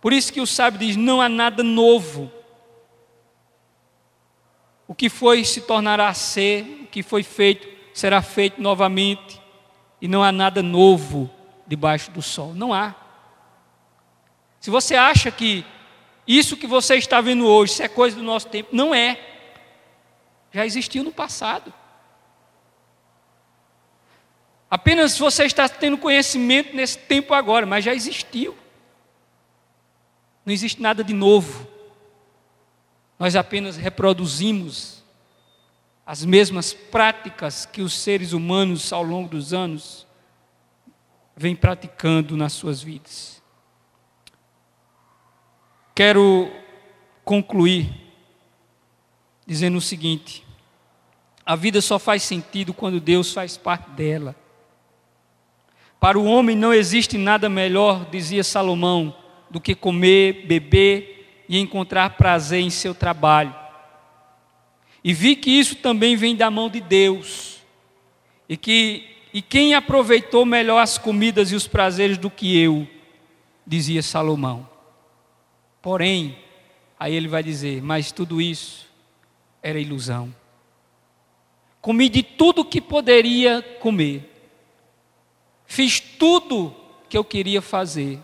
Por 0.01 0.13
isso 0.13 0.33
que 0.33 0.41
o 0.41 0.47
sábio 0.47 0.81
diz: 0.81 0.97
não 0.97 1.21
há 1.21 1.29
nada 1.29 1.63
novo. 1.63 2.33
O 4.87 4.95
que 4.95 5.09
foi 5.09 5.45
se 5.45 5.63
tornará 5.63 6.09
a 6.09 6.15
ser, 6.15 6.63
o 6.83 6.87
que 6.87 7.03
foi 7.03 7.23
feito 7.23 7.69
será 7.95 8.23
feito 8.23 8.61
novamente, 8.61 9.42
e 10.03 10.09
não 10.09 10.25
há 10.25 10.33
nada 10.33 10.65
novo 10.65 11.31
debaixo 11.65 12.11
do 12.11 12.21
sol. 12.21 12.53
Não 12.53 12.75
há. 12.75 12.93
Se 14.61 14.69
você 14.69 14.97
acha 14.97 15.31
que 15.31 15.65
isso 16.27 16.57
que 16.57 16.67
você 16.67 16.97
está 16.97 17.21
vendo 17.21 17.47
hoje 17.47 17.75
isso 17.75 17.83
é 17.85 17.89
coisa 17.89 18.17
do 18.17 18.23
nosso 18.23 18.49
tempo, 18.49 18.71
não 18.73 18.93
é 18.93 19.29
já 20.53 20.67
existiu 20.67 21.05
no 21.05 21.13
passado. 21.13 21.73
Apenas 24.69 25.17
você 25.17 25.45
está 25.45 25.69
tendo 25.69 25.97
conhecimento 25.97 26.75
nesse 26.75 26.99
tempo 26.99 27.33
agora, 27.33 27.65
mas 27.65 27.85
já 27.85 27.95
existiu. 27.95 28.57
Não 30.45 30.53
existe 30.53 30.83
nada 30.83 31.05
de 31.05 31.15
novo. 31.15 31.67
Nós 33.19 33.37
apenas 33.37 33.77
reproduzimos 33.77 35.02
as 36.13 36.27
mesmas 36.27 36.75
práticas 36.75 37.65
que 37.65 37.81
os 37.81 37.95
seres 37.95 38.35
humanos 38.35 38.93
ao 38.93 39.03
longo 39.03 39.31
dos 39.31 39.55
anos 39.55 40.07
vêm 41.35 41.57
praticando 41.57 42.37
nas 42.37 42.53
suas 42.53 42.83
vidas. 42.83 43.43
Quero 45.95 46.53
concluir 47.25 47.91
dizendo 49.47 49.79
o 49.79 49.81
seguinte: 49.81 50.45
a 51.47 51.57
vida 51.57 51.81
só 51.81 51.99
faz 51.99 52.23
sentido 52.23 52.75
quando 52.75 53.01
Deus 53.01 53.33
faz 53.33 53.57
parte 53.57 53.89
dela. 53.93 54.37
Para 55.99 56.19
o 56.19 56.27
homem 56.27 56.55
não 56.55 56.75
existe 56.75 57.17
nada 57.17 57.49
melhor, 57.49 58.11
dizia 58.11 58.45
Salomão, 58.45 59.17
do 59.51 59.59
que 59.59 59.75
comer, 59.75 60.47
beber 60.47 61.45
e 61.49 61.59
encontrar 61.59 62.19
prazer 62.19 62.61
em 62.61 62.69
seu 62.69 62.95
trabalho. 62.95 63.62
E 65.05 65.13
vi 65.13 65.35
que 65.35 65.51
isso 65.51 65.77
também 65.77 66.17
vem 66.17 66.37
da 66.37 66.51
mão 66.51 66.69
de 66.69 66.81
Deus. 66.81 67.61
E 68.49 68.57
que 68.57 69.13
e 69.33 69.41
quem 69.41 69.75
aproveitou 69.75 70.45
melhor 70.45 70.79
as 70.79 70.99
comidas 70.99 71.51
e 71.51 71.55
os 71.55 71.67
prazeres 71.67 72.19
do 72.19 72.29
que 72.29 72.59
eu, 72.59 72.87
dizia 73.67 74.03
Salomão. 74.03 74.69
Porém, 75.81 76.39
aí 77.01 77.15
ele 77.15 77.29
vai 77.29 77.43
dizer: 77.43 77.83
mas 77.83 78.13
tudo 78.13 78.43
isso 78.43 78.87
era 79.63 79.81
ilusão. 79.81 80.35
Comi 81.81 82.09
de 82.09 82.23
tudo 82.23 82.65
que 82.65 82.81
poderia 82.81 83.63
comer. 83.81 84.29
Fiz 85.65 85.99
tudo 85.99 86.75
que 87.09 87.17
eu 87.17 87.25
queria 87.25 87.63
fazer, 87.63 88.21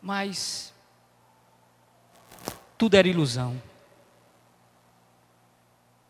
mas 0.00 0.72
tudo 2.78 2.94
era 2.94 3.08
ilusão. 3.08 3.60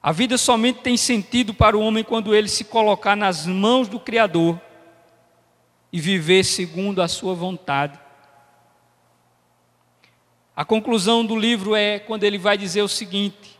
A 0.02 0.12
vida 0.12 0.38
somente 0.38 0.80
tem 0.80 0.96
sentido 0.96 1.52
para 1.52 1.76
o 1.76 1.80
homem 1.80 2.02
quando 2.02 2.34
ele 2.34 2.48
se 2.48 2.64
colocar 2.64 3.14
nas 3.14 3.46
mãos 3.46 3.86
do 3.86 4.00
Criador 4.00 4.58
e 5.92 6.00
viver 6.00 6.44
segundo 6.44 7.02
a 7.02 7.08
sua 7.08 7.34
vontade. 7.34 7.98
A 10.56 10.64
conclusão 10.64 11.24
do 11.24 11.36
livro 11.36 11.74
é 11.74 11.98
quando 11.98 12.24
ele 12.24 12.38
vai 12.38 12.56
dizer 12.56 12.82
o 12.82 12.88
seguinte: 12.88 13.58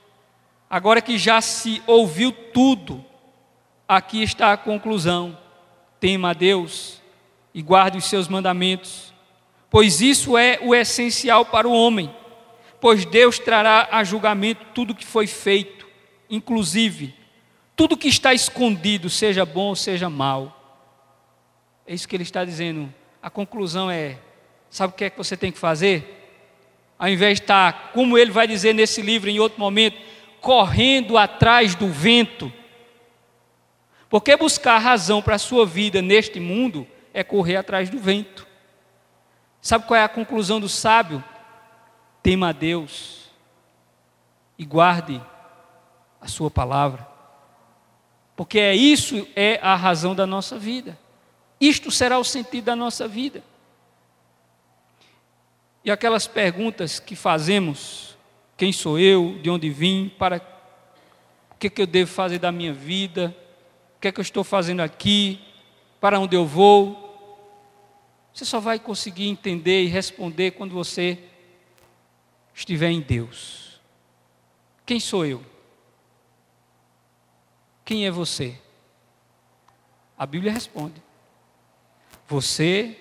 Agora 0.68 1.02
que 1.02 1.18
já 1.18 1.40
se 1.40 1.82
ouviu 1.86 2.30
tudo, 2.30 3.04
aqui 3.88 4.22
está 4.22 4.52
a 4.52 4.56
conclusão: 4.56 5.36
tema 5.98 6.30
a 6.30 6.32
Deus 6.32 7.02
e 7.52 7.60
guarde 7.60 7.98
os 7.98 8.04
seus 8.04 8.28
mandamentos, 8.28 9.12
pois 9.68 10.00
isso 10.00 10.38
é 10.38 10.58
o 10.62 10.74
essencial 10.74 11.44
para 11.44 11.68
o 11.68 11.72
homem, 11.72 12.14
pois 12.80 13.04
Deus 13.04 13.38
trará 13.38 13.88
a 13.90 14.04
julgamento 14.04 14.64
tudo 14.72 14.94
que 14.94 15.04
foi 15.04 15.26
feito, 15.26 15.79
inclusive 16.30 17.14
tudo 17.74 17.96
que 17.96 18.08
está 18.08 18.34
escondido, 18.34 19.08
seja 19.08 19.44
bom 19.44 19.68
ou 19.68 19.74
seja 19.74 20.10
mal. 20.10 20.56
É 21.86 21.94
isso 21.94 22.06
que 22.06 22.14
ele 22.14 22.22
está 22.22 22.44
dizendo. 22.44 22.92
A 23.22 23.30
conclusão 23.30 23.90
é: 23.90 24.18
sabe 24.68 24.92
o 24.92 24.96
que 24.96 25.04
é 25.04 25.10
que 25.10 25.18
você 25.18 25.36
tem 25.36 25.50
que 25.50 25.58
fazer? 25.58 26.18
Ao 26.98 27.08
invés 27.08 27.38
de 27.38 27.44
estar, 27.44 27.92
como 27.92 28.18
ele 28.18 28.30
vai 28.30 28.46
dizer 28.46 28.74
nesse 28.74 29.00
livro 29.00 29.30
em 29.30 29.40
outro 29.40 29.58
momento, 29.58 29.96
correndo 30.40 31.16
atrás 31.16 31.74
do 31.74 31.88
vento. 31.88 32.52
Porque 34.10 34.36
buscar 34.36 34.76
razão 34.78 35.22
para 35.22 35.36
a 35.36 35.38
sua 35.38 35.64
vida 35.64 36.02
neste 36.02 36.38
mundo 36.38 36.86
é 37.14 37.24
correr 37.24 37.56
atrás 37.56 37.88
do 37.88 37.98
vento. 37.98 38.46
Sabe 39.62 39.86
qual 39.86 39.98
é 39.98 40.04
a 40.04 40.08
conclusão 40.08 40.60
do 40.60 40.68
sábio? 40.68 41.24
Tema 42.22 42.50
a 42.50 42.52
Deus 42.52 43.30
e 44.58 44.64
guarde 44.66 45.22
a 46.20 46.28
sua 46.28 46.50
palavra. 46.50 47.06
Porque 48.36 48.58
é 48.58 48.74
isso 48.74 49.26
é 49.36 49.58
a 49.62 49.74
razão 49.74 50.14
da 50.14 50.26
nossa 50.26 50.58
vida. 50.58 50.98
Isto 51.60 51.90
será 51.90 52.18
o 52.18 52.24
sentido 52.24 52.64
da 52.64 52.76
nossa 52.76 53.06
vida. 53.06 53.42
E 55.84 55.90
aquelas 55.90 56.26
perguntas 56.26 56.98
que 56.98 57.16
fazemos 57.16 58.16
quem 58.56 58.72
sou 58.72 58.98
eu, 58.98 59.38
de 59.42 59.48
onde 59.48 59.70
vim, 59.70 60.12
para 60.18 60.36
o 61.50 61.54
que, 61.58 61.70
que 61.70 61.80
eu 61.80 61.86
devo 61.86 62.10
fazer 62.10 62.38
da 62.38 62.52
minha 62.52 62.74
vida, 62.74 63.34
o 63.96 64.00
que 64.00 64.08
é 64.08 64.12
que 64.12 64.20
eu 64.20 64.22
estou 64.22 64.44
fazendo 64.44 64.80
aqui, 64.80 65.40
para 65.98 66.20
onde 66.20 66.36
eu 66.36 66.44
vou. 66.44 67.08
Você 68.34 68.44
só 68.44 68.60
vai 68.60 68.78
conseguir 68.78 69.28
entender 69.28 69.84
e 69.84 69.86
responder 69.86 70.50
quando 70.50 70.72
você 70.72 71.18
estiver 72.54 72.90
em 72.90 73.00
Deus. 73.00 73.80
Quem 74.84 75.00
sou 75.00 75.24
eu? 75.24 75.42
Quem 77.90 78.06
é 78.06 78.10
você? 78.12 78.56
A 80.16 80.24
Bíblia 80.24 80.52
responde. 80.52 81.02
Você 82.28 82.96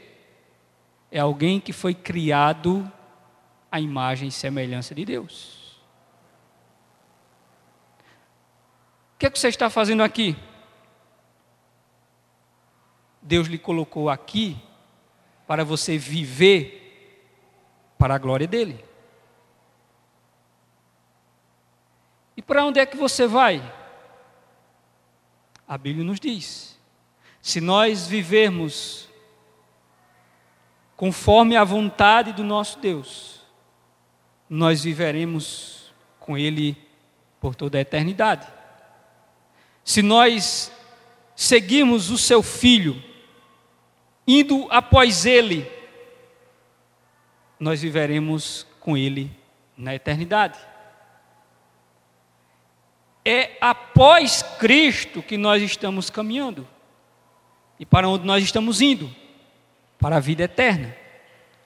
é 1.12 1.19
alguém 1.19 1.60
que 1.60 1.71
foi 1.71 1.93
criado 1.93 2.91
à 3.71 3.80
imagem 3.80 4.30
e 4.30 4.32
semelhança 4.32 4.95
de 4.95 5.06
Deus. 5.06 5.80
O 9.13 9.19
que, 9.19 9.28
é 9.28 9.30
que 9.30 9.38
você 9.38 9.49
está 9.49 9.69
fazendo 9.69 10.02
aqui? 10.02 10.36
Deus 13.21 13.47
lhe 13.47 13.60
colocou 13.60 14.10
aqui 14.10 14.60
para 15.45 15.63
você 15.63 15.99
viver 15.99 17.30
para 17.95 18.15
a 18.15 18.17
glória 18.17 18.47
dele. 18.47 18.84
E 22.36 22.41
para 22.41 22.65
onde 22.65 22.80
é 22.80 22.88
que 22.88 22.97
você 22.97 23.28
vai? 23.28 23.78
A 25.69 25.77
Bíblia 25.77 26.03
nos 26.03 26.19
diz: 26.19 26.75
se 27.39 27.62
nós 27.62 28.08
vivermos 28.08 29.08
conforme 30.97 31.55
a 31.55 31.63
vontade 31.63 32.34
do 32.34 32.43
nosso 32.43 32.79
Deus, 32.79 33.41
nós 34.49 34.84
viveremos 34.84 35.93
com 36.19 36.36
Ele 36.36 36.75
por 37.39 37.53
toda 37.53 37.77
a 37.77 37.82
eternidade. 37.82 38.47
Se 39.86 40.01
nós 40.01 40.71
seguirmos 41.36 42.10
o 42.10 42.17
Seu 42.17 42.41
Filho, 42.41 43.01
indo 44.27 44.67
após 44.71 45.23
Ele, 45.23 45.71
nós 47.60 47.84
viveremos 47.84 48.65
com 48.79 48.97
Ele 48.97 49.32
na 49.77 49.93
eternidade 49.93 50.60
é 53.25 53.58
após 53.62 54.41
Cristo 54.41 55.21
que 55.21 55.38
nós 55.38 55.62
estamos 55.62 56.10
caminhando. 56.10 56.67
E 57.79 57.86
para 57.86 58.08
onde 58.08 58.25
nós 58.25 58.43
estamos 58.43 58.82
indo? 58.82 59.10
Para 59.97 60.17
a 60.17 60.19
vida 60.19 60.43
eterna. 60.43 60.95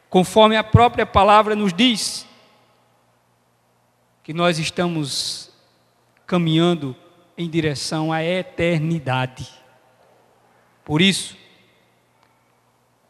Conforme 0.09 0.55
a 0.55 0.63
própria 0.63 1.05
palavra 1.05 1.55
nos 1.55 1.73
diz, 1.73 2.27
que 4.23 4.33
nós 4.33 4.57
estamos 4.57 5.51
caminhando 6.25 6.95
em 7.37 7.49
direção 7.49 8.13
à 8.13 8.23
eternidade. 8.23 9.49
Por 10.85 11.01
isso, 11.01 11.35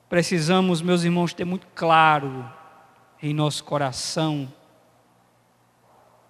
precisamos, 0.10 0.82
meus 0.82 1.04
irmãos, 1.04 1.34
ter 1.34 1.46
muito 1.46 1.68
claro 1.76 2.50
em 3.22 3.34
nosso 3.34 3.64
coração 3.64 4.52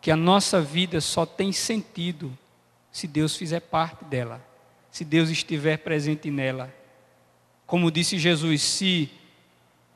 que 0.04 0.12
a 0.12 0.18
nossa 0.18 0.60
vida 0.60 1.00
só 1.00 1.26
tem 1.26 1.54
sentido 1.54 2.38
se 2.92 3.08
Deus 3.08 3.38
fizer 3.38 3.62
parte 3.62 4.04
dela, 4.04 4.46
se 4.92 5.06
Deus 5.06 5.30
estiver 5.30 5.78
presente 5.78 6.30
nela. 6.30 6.76
Como 7.66 7.90
disse 7.90 8.20
Jesus: 8.20 8.62
se 8.62 9.10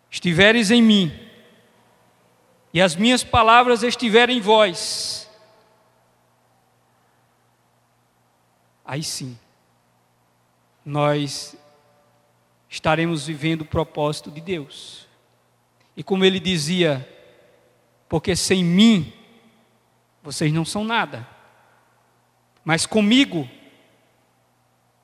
estiveres 0.10 0.72
em 0.72 0.82
mim 0.82 1.12
e 2.74 2.82
as 2.82 2.96
minhas 2.96 3.22
palavras 3.22 3.84
estiverem 3.84 4.38
em 4.38 4.40
vós, 4.40 5.30
aí 8.86 9.04
sim, 9.04 9.38
nós 10.86 11.54
estaremos 12.70 13.28
vivendo 13.28 13.64
o 13.64 13.66
propósito 13.66 14.32
de 14.32 14.40
Deus. 14.40 15.06
E 15.98 16.02
como 16.02 16.24
ele 16.24 16.40
dizia, 16.40 17.06
porque 18.08 18.38
sem 18.38 18.64
mim 18.64 19.17
vocês 20.28 20.52
não 20.52 20.66
são 20.66 20.84
nada. 20.84 21.26
Mas 22.62 22.86
comigo, 22.86 23.50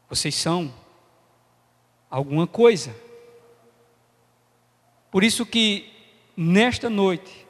vocês 0.09 0.35
são 0.35 0.73
alguma 2.09 2.45
coisa. 2.45 2.93
Por 5.09 5.23
isso 5.23 5.45
que 5.45 5.93
nesta 6.35 6.89
noite, 6.89 7.47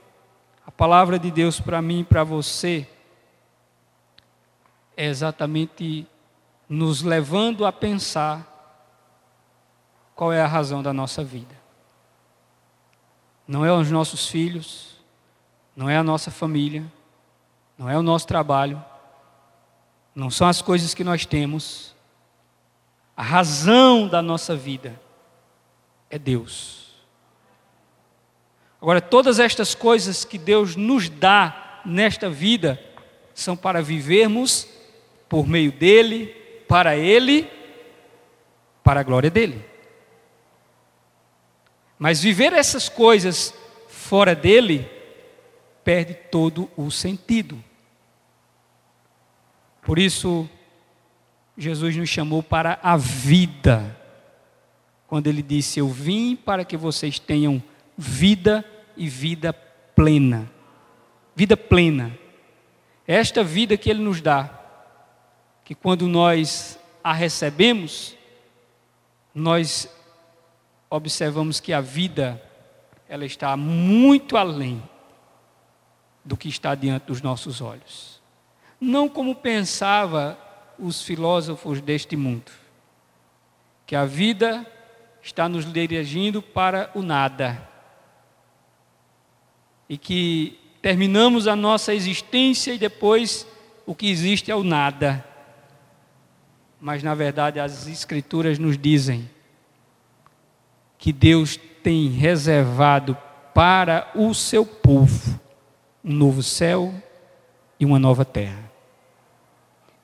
a 0.67 0.69
palavra 0.71 1.17
de 1.17 1.31
Deus 1.31 1.59
para 1.59 1.81
mim 1.81 2.01
e 2.01 2.03
para 2.03 2.23
você 2.23 2.87
é 4.95 5.07
exatamente 5.07 6.05
nos 6.69 7.01
levando 7.01 7.65
a 7.65 7.71
pensar 7.71 8.47
qual 10.13 10.31
é 10.31 10.43
a 10.43 10.47
razão 10.47 10.83
da 10.83 10.93
nossa 10.93 11.23
vida. 11.23 11.59
Não 13.47 13.65
é 13.65 13.73
os 13.73 13.89
nossos 13.89 14.27
filhos, 14.27 15.03
não 15.75 15.89
é 15.89 15.97
a 15.97 16.03
nossa 16.03 16.29
família, 16.29 16.85
não 17.77 17.89
é 17.89 17.97
o 17.97 18.03
nosso 18.03 18.27
trabalho, 18.27 18.83
não 20.15 20.29
são 20.29 20.47
as 20.47 20.61
coisas 20.61 20.93
que 20.93 21.03
nós 21.03 21.25
temos. 21.25 21.95
A 23.15 23.23
razão 23.23 24.07
da 24.07 24.21
nossa 24.21 24.55
vida 24.55 24.99
é 26.09 26.17
Deus. 26.17 26.93
Agora, 28.81 29.01
todas 29.01 29.39
estas 29.39 29.73
coisas 29.73 30.25
que 30.25 30.37
Deus 30.37 30.75
nos 30.75 31.09
dá 31.09 31.81
nesta 31.85 32.29
vida 32.29 32.79
são 33.33 33.55
para 33.55 33.81
vivermos 33.81 34.67
por 35.27 35.47
meio 35.47 35.71
dEle, 35.71 36.27
para 36.67 36.95
Ele, 36.95 37.49
para 38.83 38.99
a 38.99 39.03
glória 39.03 39.31
dEle. 39.31 39.63
Mas 41.97 42.21
viver 42.21 42.53
essas 42.53 42.89
coisas 42.89 43.53
fora 43.87 44.35
dEle 44.35 44.87
perde 45.83 46.13
todo 46.13 46.69
o 46.77 46.89
sentido. 46.89 47.61
Por 49.81 49.99
isso, 49.99 50.49
Jesus 51.57 51.95
nos 51.95 52.09
chamou 52.09 52.41
para 52.41 52.79
a 52.81 52.95
vida. 52.95 53.97
Quando 55.07 55.27
ele 55.27 55.41
disse: 55.41 55.79
Eu 55.79 55.89
vim 55.89 56.35
para 56.35 56.63
que 56.63 56.77
vocês 56.77 57.19
tenham 57.19 57.61
vida 57.97 58.63
e 58.95 59.07
vida 59.07 59.53
plena. 59.53 60.49
Vida 61.35 61.57
plena. 61.57 62.17
Esta 63.05 63.43
vida 63.43 63.75
que 63.75 63.89
ele 63.89 64.01
nos 64.01 64.21
dá, 64.21 64.49
que 65.65 65.75
quando 65.75 66.07
nós 66.07 66.79
a 67.03 67.11
recebemos, 67.11 68.15
nós 69.35 69.89
observamos 70.89 71.59
que 71.59 71.73
a 71.73 71.81
vida 71.81 72.41
ela 73.09 73.25
está 73.25 73.57
muito 73.57 74.37
além 74.37 74.81
do 76.23 76.37
que 76.37 76.47
está 76.47 76.73
diante 76.75 77.07
dos 77.07 77.21
nossos 77.21 77.61
olhos. 77.61 78.21
Não 78.79 79.09
como 79.09 79.35
pensava 79.35 80.37
os 80.79 81.01
filósofos 81.01 81.81
deste 81.81 82.15
mundo, 82.15 82.51
que 83.85 83.95
a 83.95 84.05
vida 84.05 84.65
está 85.21 85.47
nos 85.47 85.71
dirigindo 85.71 86.41
para 86.41 86.89
o 86.93 87.01
nada 87.01 87.69
e 89.87 89.97
que 89.97 90.59
terminamos 90.81 91.47
a 91.47 91.55
nossa 91.55 91.93
existência 91.93 92.73
e 92.73 92.77
depois 92.77 93.47
o 93.85 93.93
que 93.93 94.09
existe 94.09 94.51
é 94.51 94.55
o 94.55 94.63
nada. 94.63 95.23
Mas 96.79 97.03
na 97.03 97.13
verdade 97.13 97.59
as 97.59 97.87
Escrituras 97.87 98.57
nos 98.59 98.77
dizem 98.77 99.29
que 100.97 101.13
Deus 101.13 101.57
tem 101.81 102.09
reservado 102.09 103.17
para 103.53 104.09
o 104.15 104.33
seu 104.33 104.65
povo 104.65 105.42
um 106.03 106.13
novo 106.13 106.43
céu 106.43 106.93
e 107.79 107.85
uma 107.85 107.97
nova 107.97 108.25
terra. 108.25 108.71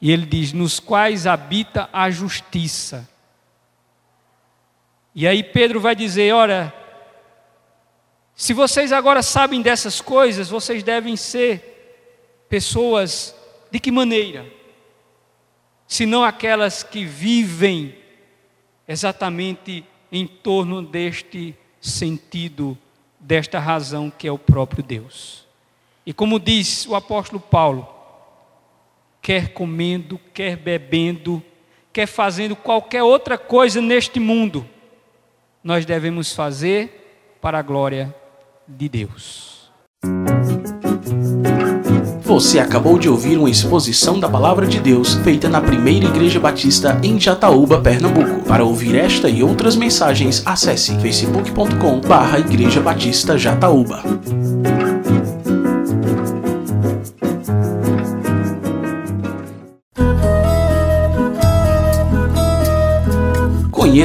E 0.01 0.11
ele 0.11 0.25
diz: 0.25 0.53
nos 0.53 0.79
quais 0.79 1.27
habita 1.27 1.89
a 1.91 2.09
justiça. 2.09 3.07
E 5.13 5.27
aí 5.27 5.43
Pedro 5.43 5.79
vai 5.79 5.95
dizer: 5.95 6.33
ora, 6.33 6.73
se 8.35 8.53
vocês 8.53 8.93
agora 8.93 9.21
sabem 9.21 9.61
dessas 9.61 9.99
coisas, 9.99 10.49
vocês 10.49 10.81
devem 10.81 11.17
ser 11.17 12.45
pessoas 12.47 13.35
de 13.69 13.79
que 13.79 13.91
maneira? 13.91 14.45
Senão 15.85 16.23
aquelas 16.23 16.83
que 16.83 17.03
vivem 17.03 17.97
exatamente 18.87 19.83
em 20.11 20.25
torno 20.25 20.81
deste 20.81 21.55
sentido, 21.81 22.77
desta 23.19 23.59
razão 23.59 24.09
que 24.09 24.27
é 24.27 24.31
o 24.31 24.37
próprio 24.37 24.81
Deus. 24.81 25.48
E 26.09 26.13
como 26.13 26.39
diz 26.39 26.87
o 26.87 26.95
apóstolo 26.95 27.39
Paulo, 27.39 27.87
quer 29.21 29.53
comendo, 29.53 30.19
quer 30.33 30.57
bebendo, 30.57 31.39
quer 31.93 32.07
fazendo 32.07 32.55
qualquer 32.55 33.03
outra 33.03 33.37
coisa 33.37 33.79
neste 33.79 34.19
mundo, 34.19 34.65
nós 35.63 35.85
devemos 35.85 36.33
fazer 36.33 37.37
para 37.39 37.59
a 37.59 37.61
glória 37.61 38.11
de 38.67 38.89
Deus. 38.89 39.69
Você 42.23 42.57
acabou 42.57 42.97
de 42.97 43.07
ouvir 43.07 43.37
uma 43.37 43.49
exposição 43.49 44.19
da 44.19 44.27
Palavra 44.27 44.65
de 44.65 44.79
Deus 44.79 45.13
feita 45.13 45.47
na 45.47 45.61
Primeira 45.61 46.07
Igreja 46.07 46.39
Batista 46.39 46.99
em 47.03 47.19
Jataúba, 47.19 47.81
Pernambuco. 47.81 48.47
Para 48.47 48.63
ouvir 48.63 48.95
esta 48.95 49.29
e 49.29 49.43
outras 49.43 49.75
mensagens, 49.75 50.41
acesse 50.43 50.99
facebook.com/barra 50.99 52.39
Igreja 52.39 52.81
Batista 52.81 53.37
Jataúba. 53.37 54.01